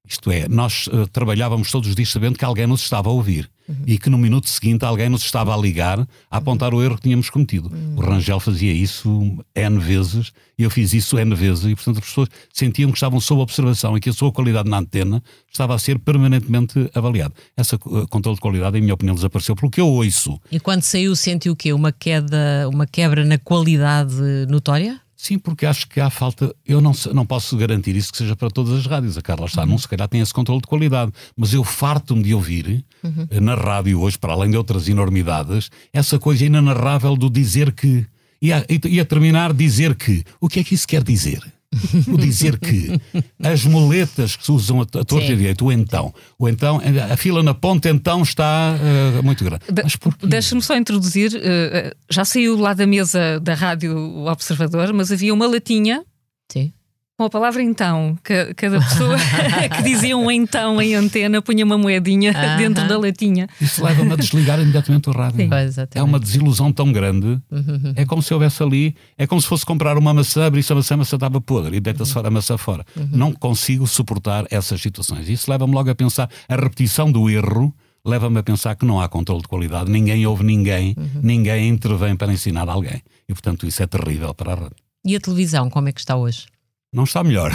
[0.08, 3.50] Isto é, nós eh, trabalhávamos todos os dias sabendo que alguém nos estava a ouvir.
[3.86, 6.00] E que no minuto seguinte alguém nos estava a ligar
[6.30, 7.70] a apontar o erro que tínhamos cometido.
[7.96, 12.04] O Rangel fazia isso N vezes e eu fiz isso N vezes e, portanto, as
[12.04, 15.78] pessoas sentiam que estavam sob observação e que a sua qualidade na antena estava a
[15.78, 17.34] ser permanentemente avaliada.
[17.56, 20.40] Essa uh, controle de qualidade, em minha opinião, desapareceu pelo que eu ouço.
[20.50, 21.72] E quando saiu, sentiu o quê?
[21.72, 24.14] Uma queda, uma quebra na qualidade
[24.48, 25.00] notória?
[25.20, 26.54] Sim, porque acho que há falta.
[26.64, 29.18] Eu não, não posso garantir isso que seja para todas as rádios.
[29.18, 29.70] A Carla está, uhum.
[29.70, 31.12] não se calhar tem esse controle de qualidade.
[31.36, 33.26] Mas eu farto-me de ouvir uhum.
[33.42, 38.06] na rádio hoje, para além de outras enormidades, essa coisa inenarrável do dizer que.
[38.40, 40.22] E a, e a terminar, dizer que.
[40.40, 41.42] O que é que isso quer dizer?
[42.08, 42.98] o dizer que
[43.42, 47.16] as moletas que se usam a, a torta e direito, o então, o então, a
[47.16, 49.64] fila na ponta então está uh, muito grande.
[49.70, 49.82] De,
[50.26, 55.46] Deixa-me só introduzir, uh, já saiu lá da mesa da rádio Observador, mas havia uma
[55.46, 56.04] latinha
[56.50, 56.72] Sim.
[57.18, 59.16] Com a palavra então, cada pessoa
[59.76, 62.56] que dizia um então em antena punha uma moedinha uh -huh.
[62.56, 63.48] dentro da latinha.
[63.60, 65.48] Isso leva-me a desligar imediatamente o rádio.
[65.48, 65.50] Sim,
[65.96, 67.26] é uma desilusão tão grande.
[67.50, 67.92] Uhum.
[67.96, 70.94] É como se houvesse ali, é como se fosse comprar uma maçã, abrir-se a maçã,
[70.94, 72.24] a maçã estava podre e deita-se uhum.
[72.24, 72.84] a maçã fora.
[72.96, 73.08] Uhum.
[73.10, 75.28] Não consigo suportar essas situações.
[75.28, 77.74] Isso leva-me logo a pensar, a repetição do erro
[78.06, 81.20] leva-me a pensar que não há controle de qualidade, ninguém ouve ninguém, uhum.
[81.20, 83.02] ninguém intervém para ensinar alguém.
[83.28, 84.76] E portanto isso é terrível para a rádio.
[85.04, 86.46] E a televisão, como é que está hoje?
[86.92, 87.52] Não está melhor.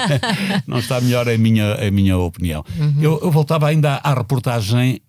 [0.66, 2.64] não está melhor, é a minha, a minha opinião.
[2.78, 3.02] Uhum.
[3.02, 5.00] Eu, eu, voltava ainda à reportagem.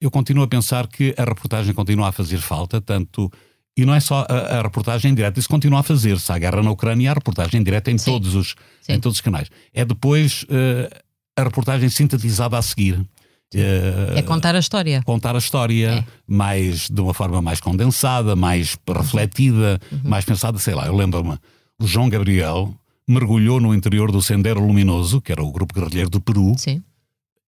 [0.00, 3.30] Eu continuo a pensar que a reportagem continua a fazer falta, tanto.
[3.76, 6.32] E não é só a, a reportagem direta, isso continua a fazer-se.
[6.32, 8.56] A guerra na Ucrânia, a reportagem direta em, todos os,
[8.88, 9.48] em todos os canais.
[9.72, 11.00] É depois uh,
[11.36, 12.94] a reportagem sintetizada a seguir.
[13.54, 15.02] Uh, é contar a história.
[15.04, 16.04] Contar a história é.
[16.26, 20.00] mais de uma forma mais condensada, mais refletida, uhum.
[20.04, 20.86] mais pensada, sei lá.
[20.86, 21.38] Eu lembro-me
[21.80, 22.74] o João Gabriel
[23.10, 26.82] mergulhou no interior do Sendero Luminoso, que era o grupo guerrilheiro do Peru, Sim.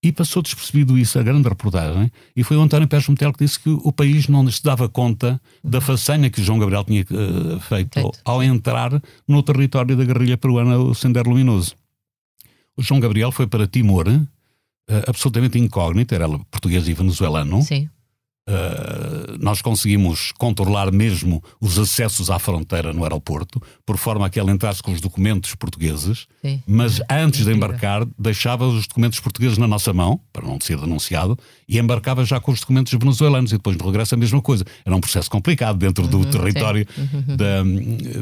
[0.02, 3.60] e passou despercebido isso, a grande reportagem, e foi o António Pérez Metel que disse
[3.60, 7.94] que o país não se dava conta da façanha que João Gabriel tinha uh, feito,
[7.94, 11.74] feito, ao entrar no território da guerrilha peruana, o Sendero Luminoso.
[12.76, 14.28] O João Gabriel foi para Timor, uh,
[15.06, 17.62] absolutamente incógnito, era português e venezuelano.
[17.62, 17.88] Sim.
[18.48, 24.40] Uh, nós conseguimos controlar mesmo os acessos à fronteira no aeroporto, por forma a que
[24.40, 26.60] ele entrasse com os documentos portugueses, Sim.
[26.66, 31.38] mas antes de embarcar, deixava os documentos portugueses na nossa mão, para não ser denunciado,
[31.68, 34.64] e embarcava já com os documentos venezuelanos, e depois no regresso a mesma coisa.
[34.84, 37.36] Era um processo complicado dentro do uhum, território uhum.
[37.36, 37.62] da,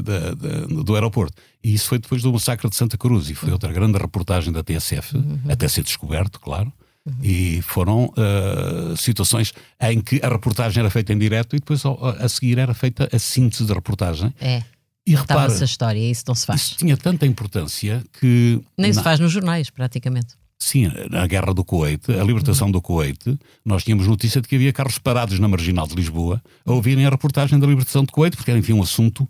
[0.02, 1.32] da, da, do aeroporto.
[1.64, 4.62] E isso foi depois do massacre de Santa Cruz, e foi outra grande reportagem da
[4.62, 5.40] TSF, uhum.
[5.48, 6.70] até ser descoberto, claro.
[7.06, 7.14] Uhum.
[7.22, 12.28] E foram uh, situações em que a reportagem era feita em direto e depois a,
[12.28, 14.32] seguir era feita a síntese da reportagem.
[14.40, 14.62] É.
[15.06, 16.60] E repara, essa história, isso não se faz.
[16.60, 18.60] Isso tinha tanta importância que.
[18.76, 18.98] Nem na...
[18.98, 20.38] se faz nos jornais, praticamente.
[20.58, 22.72] Sim, na guerra do Kuwait, a libertação uhum.
[22.72, 26.72] do Kuwait, nós tínhamos notícia de que havia carros parados na marginal de Lisboa a
[26.72, 29.26] ouvirem a reportagem da libertação do Kuwait, porque era, enfim, um assunto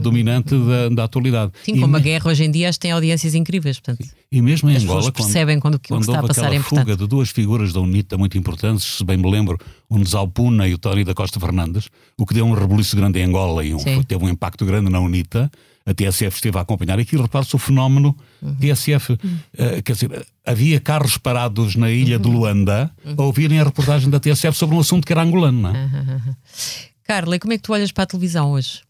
[0.00, 1.52] dominante da, da, atualidade.
[1.64, 3.78] Sim, como e, a guerra hoje em dia as tem audiências incríveis.
[3.78, 6.96] Portanto, e mesmo em as Angola, percebem quando, quando, quando está a passar aquela fuga
[6.96, 10.78] de duas figuras da UNITA muito importantes, se bem me lembro, o Nzalpuna e o
[10.78, 14.24] Tony da Costa Fernandes, o que deu um rebuliço grande em Angola e um, teve
[14.24, 15.50] um impacto grande na UNITA.
[15.84, 18.54] A TSF esteve a acompanhar aquilo, repare-se o fenómeno uhum.
[18.54, 19.12] TSF.
[19.12, 19.38] Uhum.
[19.52, 22.22] Uh, quer dizer, havia carros parados na ilha uhum.
[22.22, 23.14] de Luanda uhum.
[23.18, 25.62] a ouvirem a reportagem da TSF sobre um assunto que era angolano.
[25.62, 26.20] Não é?
[27.04, 28.80] Carla, e como é que tu olhas para a televisão hoje?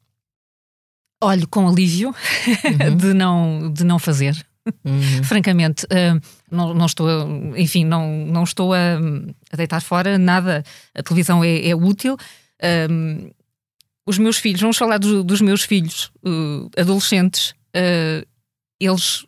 [1.23, 2.97] Olho com alívio uhum.
[2.99, 4.37] de, não, de não fazer.
[4.85, 5.25] Uhum.
[5.25, 7.09] Francamente, uh, não, não, estou,
[7.57, 8.99] enfim, não, não estou a,
[9.53, 10.63] a, deitar fora nada.
[10.95, 12.15] A televisão é, é útil.
[12.15, 13.33] Uh,
[14.07, 17.55] os meus filhos, vamos falar do, dos meus filhos uh, adolescentes,
[18.81, 19.25] eles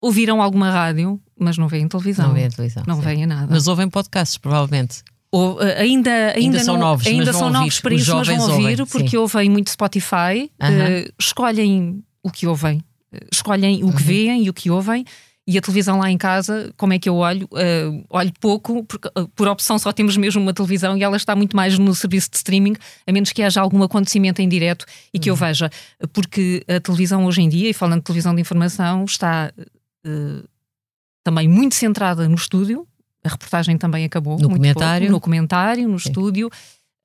[0.00, 2.28] ouviram alguma rádio, mas não veem televisão.
[2.28, 2.82] Não veem televisão.
[2.86, 3.46] Não veem nada.
[3.48, 5.02] Mas ouvem podcasts, provavelmente.
[5.30, 8.40] Ou, uh, ainda, ainda, ainda, são não, novos, ainda são novos para isso, mas vão
[8.40, 9.16] ouvir, ouvem, porque sim.
[9.16, 12.78] ouvem muito Spotify, uh, escolhem o que ouvem,
[13.12, 14.08] uh, escolhem o que uhum.
[14.08, 15.04] veem e o que ouvem.
[15.46, 17.46] E a televisão lá em casa, como é que eu olho?
[17.46, 21.56] Uh, olho pouco, porque por opção só temos mesmo uma televisão e ela está muito
[21.56, 22.74] mais no serviço de streaming,
[23.06, 25.36] a menos que haja algum acontecimento em direto e que uhum.
[25.36, 25.70] eu veja.
[26.12, 29.50] Porque a televisão hoje em dia, e falando de televisão de informação, está
[31.24, 32.86] também muito centrada no estúdio,
[33.24, 34.38] a reportagem também acabou.
[34.38, 35.06] No comentário.
[35.06, 36.08] Pouco, no comentário, no Sim.
[36.08, 36.50] estúdio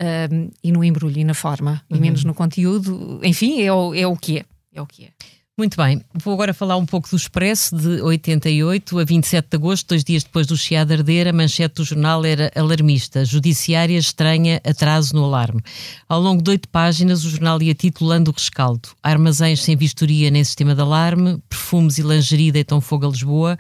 [0.02, 1.98] um, e no embrulho e na forma, uhum.
[1.98, 3.20] e menos no conteúdo.
[3.24, 4.46] Enfim, é o, é o que é.
[4.74, 5.10] É o que é.
[5.56, 9.90] Muito bem, vou agora falar um pouco do Expresso de 88 a 27 de agosto,
[9.90, 13.24] dois dias depois do Chiado arder, a manchete do jornal era alarmista.
[13.24, 15.62] Judiciária estranha atraso no alarme.
[16.10, 18.90] Ao longo de oito páginas, o jornal ia titulando o rescaldo.
[19.04, 23.60] Armazéns sem vistoria nem sistema de alarme, perfumes e lingerie deitam fogo a Lisboa,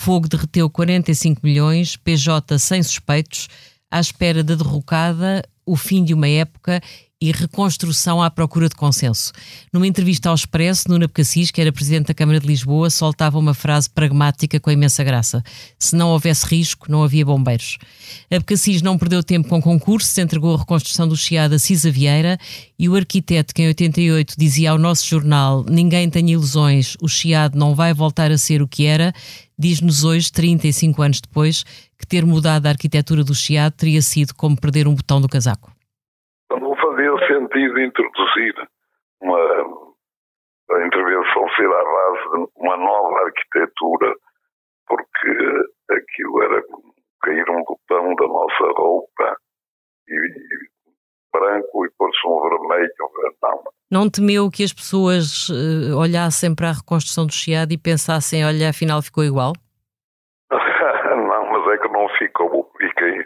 [0.00, 3.48] Fogo derreteu 45 milhões, PJ sem suspeitos,
[3.90, 6.80] à espera da derrocada, o fim de uma época
[7.20, 9.30] e reconstrução à procura de consenso.
[9.70, 13.52] Numa entrevista ao Expresso, Nuna Becassis, que era presidente da Câmara de Lisboa, soltava uma
[13.52, 15.42] frase pragmática com imensa graça.
[15.78, 17.76] Se não houvesse risco, não havia bombeiros.
[18.30, 21.90] A Becassis não perdeu tempo com concurso, se entregou a reconstrução do Chiado a Cisa
[21.90, 22.38] Vieira
[22.78, 27.58] e o arquiteto que em 88 dizia ao nosso jornal ninguém tem ilusões, o Chiado
[27.58, 29.12] não vai voltar a ser o que era,
[29.58, 31.64] diz-nos hoje, 35 anos depois,
[31.98, 35.70] que ter mudado a arquitetura do Chiado teria sido como perder um botão do casaco
[37.30, 38.54] sentido introduzir
[39.20, 39.38] uma
[40.72, 44.14] a intervenção ser à base de uma nova arquitetura,
[44.86, 45.30] porque
[45.90, 46.62] aquilo era
[47.22, 49.36] cair um botão da nossa roupa
[50.08, 50.70] e, e
[51.32, 52.92] branco e pôr-se um vermelho,
[53.42, 53.62] não.
[53.90, 58.70] Não temeu que as pessoas uh, olhassem para a reconstrução do Chiado e pensassem, olha,
[58.70, 59.52] afinal ficou igual?
[60.50, 62.70] não, mas é que não ficou.
[62.80, 63.24] E quem,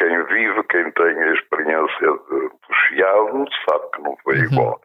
[0.00, 4.44] quem vive, quem tem a experiência do Chiado, sabe que não foi uhum.
[4.44, 4.80] igual.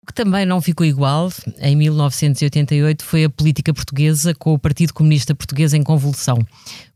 [0.00, 1.28] O que também não ficou igual,
[1.60, 6.38] em 1988, foi a política portuguesa com o Partido Comunista Português em convulsão.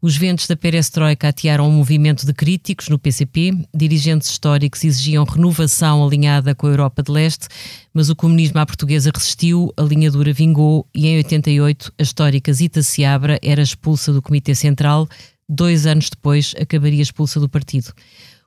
[0.01, 6.03] Os ventos da perestroika atearam um movimento de críticos no PCP, dirigentes históricos exigiam renovação
[6.03, 7.49] alinhada com a Europa de Leste,
[7.93, 12.53] mas o comunismo à portuguesa resistiu, a linha dura vingou e em 88 a histórica
[12.53, 15.07] Zita Seabra era expulsa do Comitê Central,
[15.49, 17.93] dois anos depois acabaria expulsa do partido.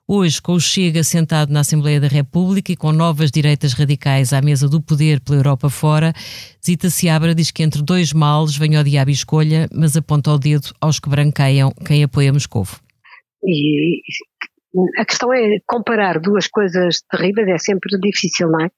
[0.07, 4.39] Hoje, com o Chega sentado na Assembleia da República e com novas direitas radicais à
[4.39, 6.13] mesa do poder pela Europa fora,
[6.63, 10.37] Zita Seabra diz que entre dois males vem o diabo e escolha, mas aponta o
[10.37, 12.79] dedo aos que branqueiam quem apoia Moscovo.
[13.43, 14.01] E
[14.99, 18.69] a questão é comparar duas coisas terríveis, é sempre difícil, não é?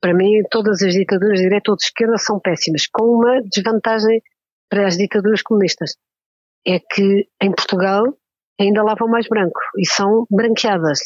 [0.00, 4.22] Para mim, todas as ditaduras de direita ou de esquerda são péssimas, com uma desvantagem
[4.70, 5.96] para as ditaduras comunistas
[6.66, 8.04] é que em Portugal
[8.60, 11.00] ainda lavam mais branco e são branqueadas.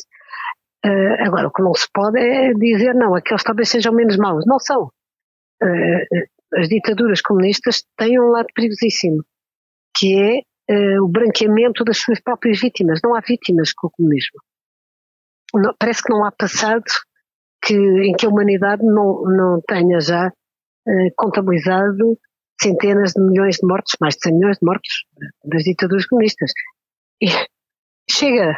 [0.84, 4.44] Uh, agora, o que não se pode é dizer, não, aqueles talvez sejam menos maus.
[4.46, 4.90] Não são.
[5.62, 9.24] Uh, as ditaduras comunistas têm um lado perigosíssimo,
[9.96, 10.40] que é
[11.00, 13.00] o branqueamento das suas próprias vítimas.
[13.02, 14.40] Não há vítimas com o comunismo.
[15.54, 16.84] Não, parece que não há passado
[17.62, 20.30] que, em que a humanidade não, não tenha já
[21.16, 22.18] contabilizado
[22.60, 25.04] centenas de milhões de mortos, mais de 100 milhões de mortos
[25.44, 26.52] das ditaduras comunistas.
[27.20, 27.28] E
[28.10, 28.56] chega,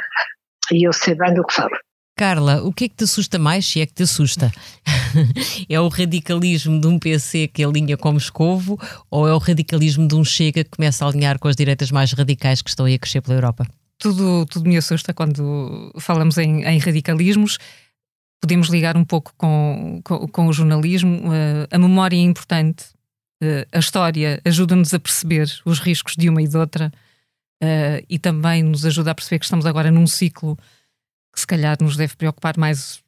[0.72, 1.76] e eu sei bem do que falo.
[2.18, 4.50] Carla, o que é que te assusta mais, se é que te assusta?
[5.68, 8.80] é o radicalismo de um PC que alinha com Moscovo
[9.10, 12.12] ou é o radicalismo de um Chega que começa a alinhar com as direitas mais
[12.12, 13.66] radicais que estão aí a crescer pela Europa?
[13.98, 17.58] Tudo, tudo me assusta quando falamos em, em radicalismos.
[18.40, 21.18] Podemos ligar um pouco com, com, com o jornalismo.
[21.18, 22.95] Uh, a memória é importante,
[23.72, 26.92] a história ajuda-nos a perceber os riscos de uma e de outra
[27.62, 30.56] uh, e também nos ajuda a perceber que estamos agora num ciclo
[31.32, 33.02] que se calhar nos deve preocupar mais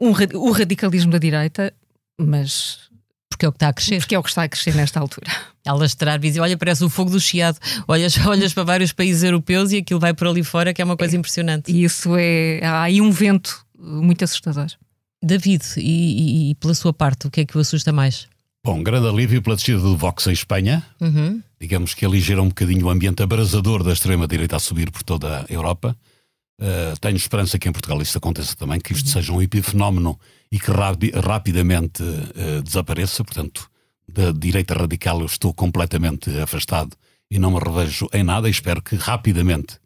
[0.00, 1.72] um, o radicalismo da direita,
[2.18, 2.90] mas
[3.34, 3.98] porque é o que está a crescer.
[3.98, 5.26] Porque é o que está a crescer nesta altura.
[5.66, 6.44] Alastrar visível.
[6.44, 7.58] Olha, parece o fogo do chiado.
[7.88, 10.96] Olhas, olhas para vários países europeus e aquilo vai por ali fora, que é uma
[10.96, 11.72] coisa é, impressionante.
[11.72, 12.60] E isso é.
[12.62, 14.68] Há aí um vento muito assustador.
[15.22, 18.28] David, e, e, e, pela sua parte, o que é que o assusta mais?
[18.64, 20.82] Bom, grande alívio pela descida do Vox em Espanha.
[20.98, 21.42] Uhum.
[21.60, 25.52] Digamos que aligera um bocadinho o ambiente abrasador da extrema-direita a subir por toda a
[25.52, 25.94] Europa.
[26.58, 29.12] Uh, tenho esperança que em Portugal isso aconteça também, que isto uhum.
[29.12, 30.18] seja um epifenómeno
[30.50, 33.22] e que rapi rapidamente uh, desapareça.
[33.22, 33.68] Portanto,
[34.08, 36.96] da direita radical eu estou completamente afastado
[37.30, 39.78] e não me revejo em nada e espero que rapidamente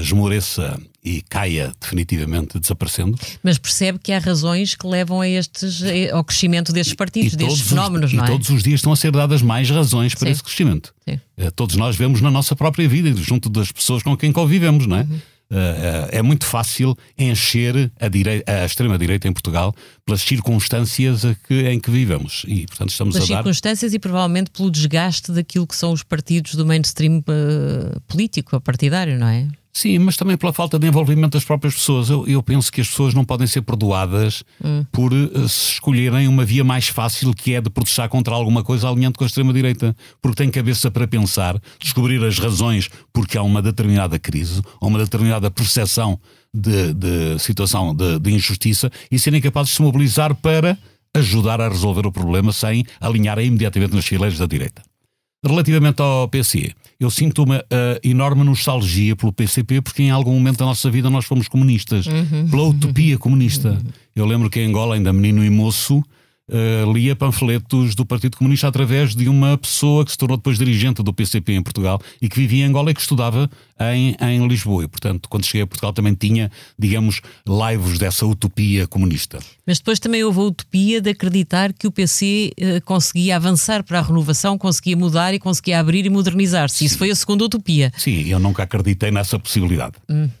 [0.00, 3.18] esmoreça e caia definitivamente desaparecendo.
[3.42, 5.82] Mas percebe que há razões que levam a estes,
[6.12, 8.28] ao crescimento destes partidos, e, e destes fenómenos, os, não é?
[8.28, 10.32] E todos os dias estão a ser dadas mais razões para Sim.
[10.32, 10.94] esse crescimento.
[11.06, 11.20] Sim.
[11.36, 14.96] Eh, todos nós vemos na nossa própria vida, junto das pessoas com quem convivemos, não
[14.96, 15.02] é?
[15.02, 15.20] Uhum.
[15.50, 21.78] Uh, é muito fácil encher a, direita, a extrema-direita em Portugal pelas circunstâncias que, em
[21.78, 22.44] que vivemos.
[22.48, 23.38] E, portanto, estamos pelas a dar...
[23.40, 29.18] circunstâncias e provavelmente pelo desgaste daquilo que são os partidos do mainstream uh, político, partidário,
[29.18, 29.46] não é?
[29.76, 32.08] Sim, mas também pela falta de envolvimento das próprias pessoas.
[32.08, 34.84] Eu, eu penso que as pessoas não podem ser perdoadas hum.
[34.92, 39.18] por uh, escolherem uma via mais fácil que é de protestar contra alguma coisa alinhando
[39.18, 39.96] com a extrema-direita.
[40.22, 44.98] Porque têm cabeça para pensar, descobrir as razões porque há uma determinada crise ou uma
[45.00, 46.20] determinada percepção
[46.54, 50.78] de, de situação de, de injustiça e serem capazes de se mobilizar para
[51.16, 54.82] ajudar a resolver o problema sem alinharem imediatamente nas fileiras da direita.
[55.46, 60.58] Relativamente ao PC, eu sinto uma uh, enorme nostalgia pelo PCP porque em algum momento
[60.58, 62.48] da nossa vida nós fomos comunistas, uhum.
[62.48, 63.70] pela utopia comunista.
[63.72, 63.92] Uhum.
[64.16, 65.98] Eu lembro que em Angola, ainda menino e moço,
[66.48, 71.02] uh, lia panfletos do Partido Comunista através de uma pessoa que se tornou depois dirigente
[71.02, 74.84] do PCP em Portugal e que vivia em Angola e que estudava em, em Lisboa.
[74.84, 79.38] E, portanto, quando cheguei a Portugal também tinha, digamos, lives dessa utopia comunista.
[79.66, 83.98] Mas depois também houve a utopia de acreditar que o PC eh, conseguia avançar para
[83.98, 86.84] a renovação, conseguia mudar e conseguia abrir e modernizar-se.
[86.84, 87.92] Isso foi a segunda utopia.
[87.96, 89.94] Sim, eu nunca acreditei nessa possibilidade.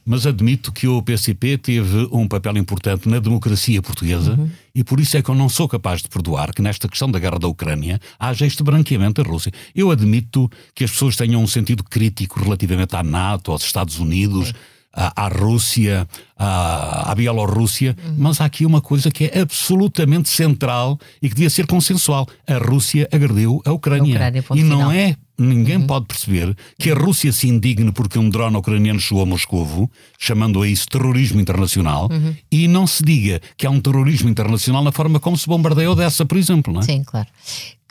[0.04, 4.38] Mas admito que o PCP teve um papel importante na democracia portuguesa
[4.74, 7.18] e por isso é que eu não sou capaz de perdoar que nesta questão da
[7.20, 9.52] guerra da Ucrânia haja este branqueamento da Rússia.
[9.72, 14.52] Eu admito que as pessoas tenham um sentido crítico relativamente à NATO, aos Estados Unidos.
[14.96, 16.06] À, à Rússia,
[16.38, 21.50] à, à Bielorrússia, mas há aqui uma coisa que é absolutamente central e que devia
[21.50, 22.28] ser consensual.
[22.46, 24.14] A Rússia agrediu a Ucrânia.
[24.14, 24.92] A Ucrânia, e não final.
[24.92, 29.26] é Ninguém pode perceber que a Rússia se indigne porque um drone ucraniano chegou a
[29.26, 32.08] Moscovo, chamando a isso terrorismo internacional,
[32.50, 36.24] e não se diga que há um terrorismo internacional na forma como se bombardeia Odessa,
[36.24, 36.72] por exemplo.
[36.72, 36.84] Não é?
[36.84, 37.26] Sim, claro.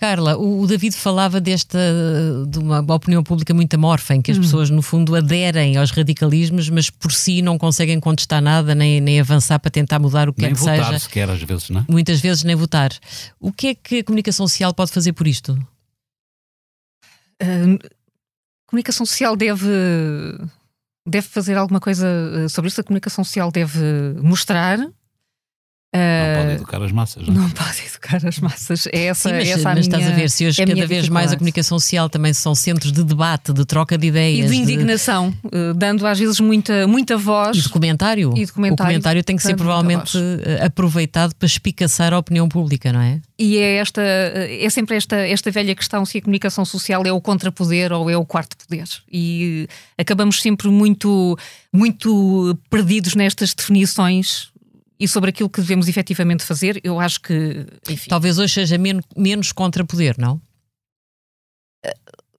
[0.04, 1.78] Carla, o o David falava desta
[2.48, 6.70] de uma opinião pública muito amorfa, em que as pessoas, no fundo, aderem aos radicalismos,
[6.70, 10.42] mas por si não conseguem contestar nada, nem, nem avançar para tentar mudar o que
[10.42, 11.00] Nem quer que votar seja.
[11.00, 11.86] sequer às vezes, não é?
[11.90, 12.92] Muitas vezes nem votar.
[13.40, 15.54] O que é que a comunicação social pode fazer por isto?
[17.42, 17.80] Uh,
[18.68, 19.68] comunicação social deve,
[21.08, 22.80] deve fazer alguma coisa uh, sobre isso.
[22.80, 23.80] A comunicação social deve
[24.22, 24.80] mostrar.
[25.94, 27.28] Não pode educar as massas.
[27.28, 27.34] Não?
[27.34, 27.38] é?
[27.38, 28.88] não pode educar as massas.
[28.92, 30.74] É essa, Sim, mas, essa a mas minha, estás a ver, se hoje é cada
[30.74, 34.10] minha vez mais a comunicação social também são centros de debate, de troca de E
[34.10, 34.50] ideias.
[34.50, 37.58] de indignação, uh, dando às vezes muita, muita voz.
[37.58, 38.34] E de comentário.
[38.36, 42.50] E de comentário, O comentário tem que ser provavelmente eh, aproveitado para espicaçar a opinião
[42.50, 43.22] pública, não é?
[43.38, 47.22] E é, esta, é sempre esta, esta velha questão se a comunicação social é o
[47.22, 48.88] contrapoder ou é o quarto poder.
[49.12, 49.68] E
[49.98, 51.38] eh, acabamos sempre muito,
[51.72, 54.53] muito perdidos nestas definições
[55.00, 56.80] e sobre aquilo que devemos efetivamente fazer.
[56.84, 60.42] Eu acho que, enfim, Talvez hoje seja men menos contrapoder, não?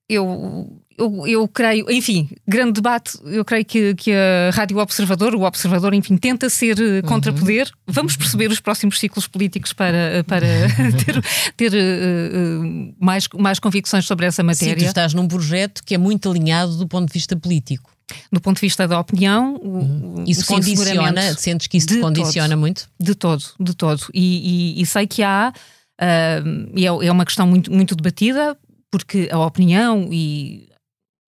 [0.09, 3.19] eu, eu, eu creio, enfim, grande debate.
[3.25, 7.71] Eu creio que, que a Rádio Observador, o Observador, enfim, tenta ser eh, contrapoder.
[7.87, 10.47] Vamos perceber os próximos ciclos políticos para, para
[11.05, 11.25] ter,
[11.57, 14.87] ter eh, mais, mais convicções sobre essa Sim, tu matéria.
[14.87, 17.94] estás num projeto que é muito alinhado do ponto de vista político.
[18.31, 22.01] Do ponto de vista da opinião, o- o- Isso sim, condiciona, sentes que isso te
[22.01, 22.59] condiciona todo.
[22.61, 22.89] muito?
[23.01, 24.03] De todo, de todo.
[24.13, 25.53] E, e- e sei que há,
[26.01, 26.43] ah,
[26.77, 28.57] e é, é uma questão muito, muito debatida,
[28.91, 30.69] porque a opinião e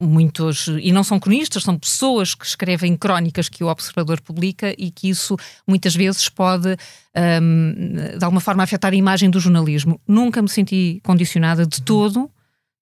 [0.00, 4.90] muitos, e não são cronistas, são pessoas que escrevem crónicas que o Observador publica e
[4.90, 6.76] que isso muitas vezes pode,
[7.14, 9.98] ahm, de alguma forma, afetar a imagem do jornalismo.
[10.06, 12.30] Nunca me senti condicionada de todo,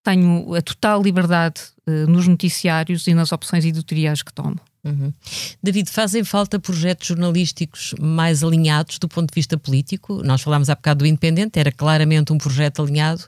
[0.04, 4.56] tenho a total liberdade eh, nos noticiários e nas opções editoriais que tomo.
[5.62, 10.22] David, fazem falta projetos jornalísticos mais alinhados do ponto de vista político?
[10.22, 13.22] Nós falámos há bocado do Independente, era claramente um projeto alinhado.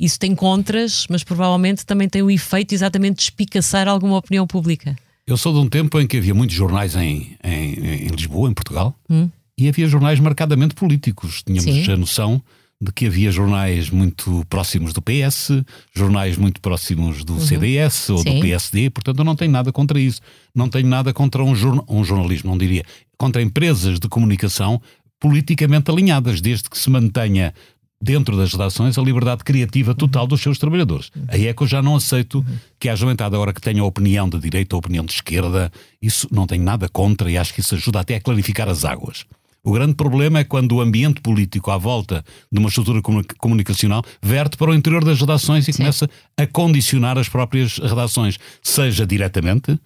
[0.00, 4.96] Isso tem contras, mas provavelmente também tem o efeito exatamente de espicaçar alguma opinião pública.
[5.26, 8.54] Eu sou de um tempo em que havia muitos jornais em, em, em Lisboa, em
[8.54, 9.28] Portugal, Hum.
[9.58, 11.42] e havia jornais marcadamente políticos.
[11.42, 11.92] Tínhamos Sim.
[11.92, 12.42] a noção
[12.84, 15.50] de que havia jornais muito próximos do PS,
[15.94, 18.22] jornais muito próximos do CDS ou Uhum.
[18.22, 18.34] Sim.
[18.34, 20.20] do PSD, portanto eu não tenho nada contra isso.
[20.54, 22.84] Não tenho nada contra um, jorna- um jornalismo, não diria,
[23.16, 24.80] contra empresas de comunicação
[25.18, 27.54] politicamente alinhadas, desde que se mantenha
[28.02, 31.10] dentro das redações a liberdade criativa total dos seus trabalhadores.
[31.28, 32.44] Aí é que eu já não aceito
[32.78, 35.72] que haja entrada agora que tenha a opinião de direita ou opinião de esquerda.
[36.02, 39.24] Isso não tenho nada contra e acho que isso ajuda até a clarificar as águas.
[39.64, 44.04] O grande problema é quando o ambiente político à volta de uma estrutura comuni- comunicacional
[44.22, 49.80] verte para o interior das redações e começa a condicionar as próprias redações, seja diretamente,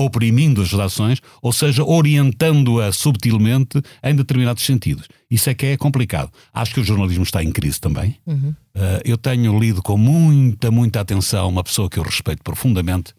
[0.00, 5.06] oprimindo as redações, ou seja, orientando-a subtilmente em determinados sentidos.
[5.30, 6.30] Isso é que é complicado.
[6.52, 8.16] Acho que o jornalismo está em crise também.
[8.26, 13.14] Uh, eu tenho lido com muita, muita atenção uma pessoa que eu respeito profundamente,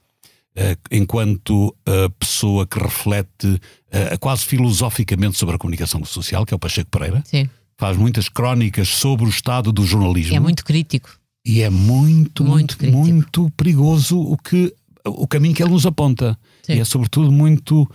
[0.92, 6.60] enquanto uh, pessoa que reflete uh, quase filosoficamente sobre a comunicação social, que é o
[6.60, 7.24] Pacheco Pereira.
[7.26, 7.50] Sim.
[7.78, 10.36] Faz muitas crónicas sobre o estado do jornalismo.
[10.36, 11.10] É muito crítico.
[11.46, 14.74] E é muito, Muito muito, muito perigoso o, que,
[15.06, 16.38] o caminho que ele nos aponta.
[16.62, 16.74] Sim.
[16.76, 17.90] E é sobretudo muito.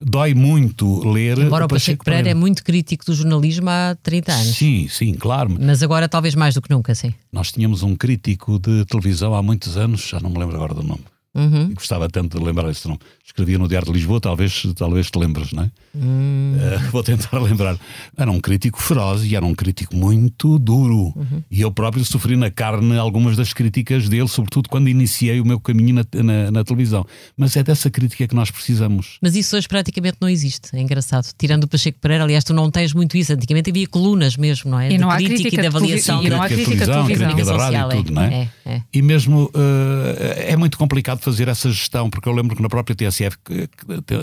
[0.00, 1.38] Dói muito ler.
[1.38, 4.56] Embora o Pacheco Pereira é muito crítico do jornalismo há 30 anos.
[4.56, 5.56] Sim, sim, claro.
[5.60, 7.12] Mas agora talvez mais do que nunca, sim.
[7.32, 10.84] Nós tínhamos um crítico de televisão há muitos anos, já não me lembro agora do
[10.84, 11.02] nome.
[11.38, 11.68] Uhum.
[11.70, 13.00] E gostava tanto de lembrar esse nome.
[13.24, 15.70] Escrevia no Diário de Lisboa, talvez, talvez te lembres, não é?
[15.94, 16.56] Hum.
[16.60, 17.76] Eh, vou tentar lembrar.
[18.16, 21.12] Era um crítico feroz e era um crítico muito duro.
[21.16, 21.42] Uhum.
[21.50, 25.60] E eu próprio sofri na carne algumas das críticas dele, sobretudo quando iniciei o meu
[25.60, 27.04] caminho na, na- na televisão.
[27.36, 29.18] Mas é dessa crítica que nós precisamos.
[29.22, 31.26] Mas isso hoje praticamente não existe, é engraçado.
[31.38, 33.32] Tirando o Pacheco Pereira, aliás, tu não tens muito isso.
[33.32, 34.86] Antigamente havia colunas mesmo, não é?
[34.86, 36.22] E de não há crítica, crítica e de de avaliação.
[36.24, 38.48] e não há Crítica de crítica de televisão, crítica da rádio e tudo, não é?
[38.64, 38.82] É, é.
[38.92, 42.96] E mesmo eh, é muito complicado fazer essa gestão, porque eu lembro que na própria
[42.96, 43.36] TSF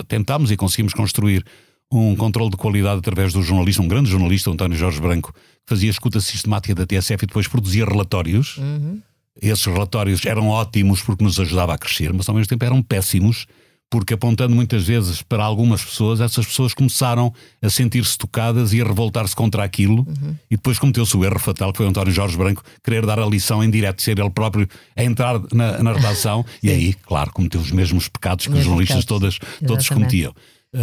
[0.08, 1.44] tentámos e conseguimos construir
[1.90, 5.88] um controle de qualidade através do jornalista, um grande jornalista, António Jorge Branco, que fazia
[5.88, 8.56] escuta sistemática da TSF e depois produzia relatórios.
[8.56, 9.00] Uhum.
[9.40, 13.46] Esses relatórios eram ótimos porque nos ajudava a crescer, mas ao mesmo tempo eram péssimos
[13.90, 17.32] porque apontando muitas vezes para algumas pessoas, essas pessoas começaram
[17.62, 20.34] a sentir-se tocadas e a revoltar-se contra aquilo, uhum.
[20.50, 23.26] e depois cometeu-se o erro fatal, que foi o António Jorge Branco querer dar a
[23.26, 27.60] lição em direto, ser ele próprio a entrar na, na redação, e aí, claro, cometeu
[27.60, 30.34] os mesmos pecados que os jornalistas todas, todos cometiam.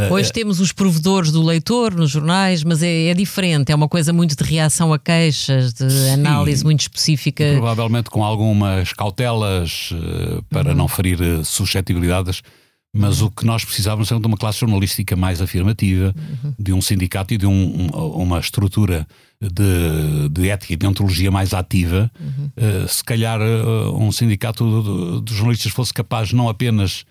[0.09, 3.87] Hoje uh, temos os provedores do leitor nos jornais, mas é, é, diferente, é uma
[3.87, 7.43] coisa muito de reação a queixas, de sim, análise muito específica.
[7.53, 10.77] Provavelmente com algumas cautelas uh, para uhum.
[10.77, 12.41] não ferir uh, suscetibilidades,
[12.95, 16.53] mas o que nós precisávamos era de uma classe jornalística mais afirmativa, uhum.
[16.59, 19.07] de um sindicato e de um, uma estrutura
[19.41, 22.11] de, de ética e de ontologia mais ativa.
[22.19, 22.87] Uhum.
[22.87, 23.41] se calhar
[23.95, 27.03] um sindicato de, de jornalistas fosse capaz não apenas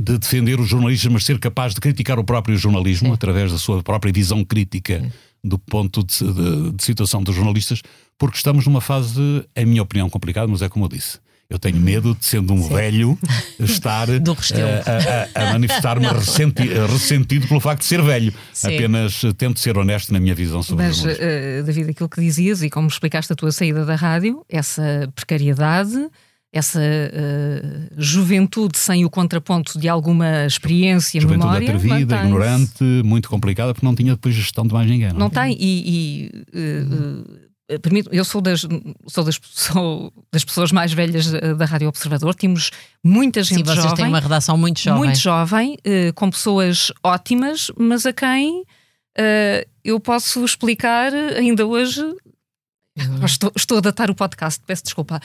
[0.00, 3.14] de defender os jornalistas, mas ser capaz de criticar o próprio jornalismo Sim.
[3.14, 5.12] através da sua própria visão crítica Sim.
[5.44, 7.82] do ponto de, de, situação dos jornalistas,
[8.18, 9.20] porque estamos numa fase,
[9.54, 11.18] em minha opinião, complicada, mas é como eu disse.
[11.50, 12.74] Eu tenho medo de, sendo um Sim.
[12.74, 13.18] velho,
[13.58, 18.32] estar a, a, a manifestar-me ressenti, ressentido pelo facto de ser velho.
[18.52, 18.76] Sim.
[18.76, 22.70] Apenas tento ser honesto na minha visão sobre Mas, uh, David, aquilo que dizias e
[22.70, 26.08] como explicaste a tua saída da rádio, essa precariedade,
[26.52, 31.68] essa uh, juventude sem o contraponto de alguma experiência, juventude memória.
[31.68, 35.08] atrevida, ignorante, muito complicada, porque não tinha depois gestão de mais ninguém.
[35.08, 38.66] Não, não tem, e, e uh, uh, eu sou das,
[39.06, 42.70] sou, das, sou das pessoas mais velhas da Rádio Observador, tínhamos
[43.04, 43.96] muita gente Sim, vocês jovem.
[43.96, 45.04] têm uma redação muito jovem.
[45.04, 45.76] Muito jovem,
[46.14, 48.64] com pessoas ótimas, mas a quem
[49.84, 52.02] eu posso explicar ainda hoje
[52.98, 53.24] Uhum.
[53.24, 55.20] Estou, estou, a datar o podcast, peço desculpa.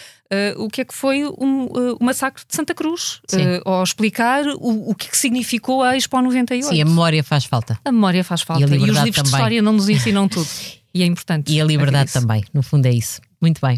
[0.58, 1.66] O que é que foi um,
[2.00, 3.22] o massacre de Santa Cruz?
[3.34, 6.68] Uh, ou explicar o, o que, é que significou a Expo 98.
[6.68, 7.80] Sim, a memória faz falta.
[7.84, 8.64] A memória faz falta.
[8.64, 9.24] E, e os livros também.
[9.24, 10.48] de história não nos ensinam tudo.
[10.96, 11.52] E é importante.
[11.52, 13.20] E a liberdade também, no fundo é isso.
[13.42, 13.78] Muito bem.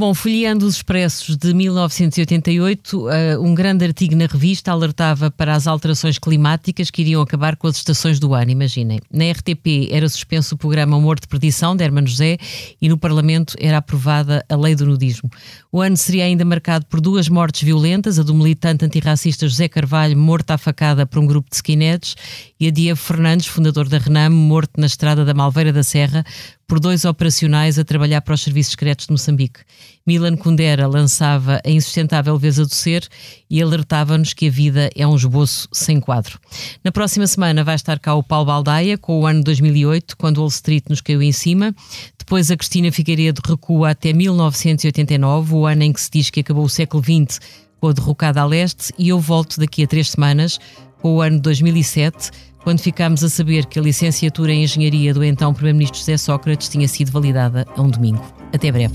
[0.00, 5.54] Bom, folheando os expressos de 1988, uh, eh, um grande artigo na revista alertava para
[5.54, 8.98] as alterações climáticas que iriam acabar com as estações do ano, imaginem.
[9.12, 12.38] Na RTP era suspenso o programa Amor de Perdição, de Hermano José,
[12.80, 15.28] e no Parlamento era aprovada a lei do nudismo.
[15.70, 20.16] O ano seria ainda marcado por duas mortes violentas, a do militante antirracista José Carvalho,
[20.16, 22.16] morto à facada por um grupo de skinheads,
[22.58, 26.24] e a Diego Fernandes, fundador da Renam, morto na estrada da Malveira da Serra,
[26.70, 29.58] por dois operacionais a trabalhar para os serviços secretos de Moçambique.
[30.06, 33.08] Milan Kundera lançava a insustentável leveza do ser
[33.50, 36.38] e alertava-nos que a vida é um esboço sem quadro.
[36.84, 40.46] Na próxima semana vai estar cá o Paulo Baldaia com o ano 2008, quando Wall
[40.46, 41.74] Street nos caiu em cima.
[42.16, 46.62] Depois a Cristina Figueiredo recua até 1989, o ano em que se diz que acabou
[46.62, 47.40] o século XX
[47.80, 50.60] com a derrocada a leste, e eu volto daqui a três semanas
[51.02, 52.30] com o ano 2007
[52.62, 56.88] quando ficámos a saber que a licenciatura em Engenharia do então Primeiro-Ministro José Sócrates tinha
[56.88, 58.24] sido validada a um domingo.
[58.52, 58.94] Até breve.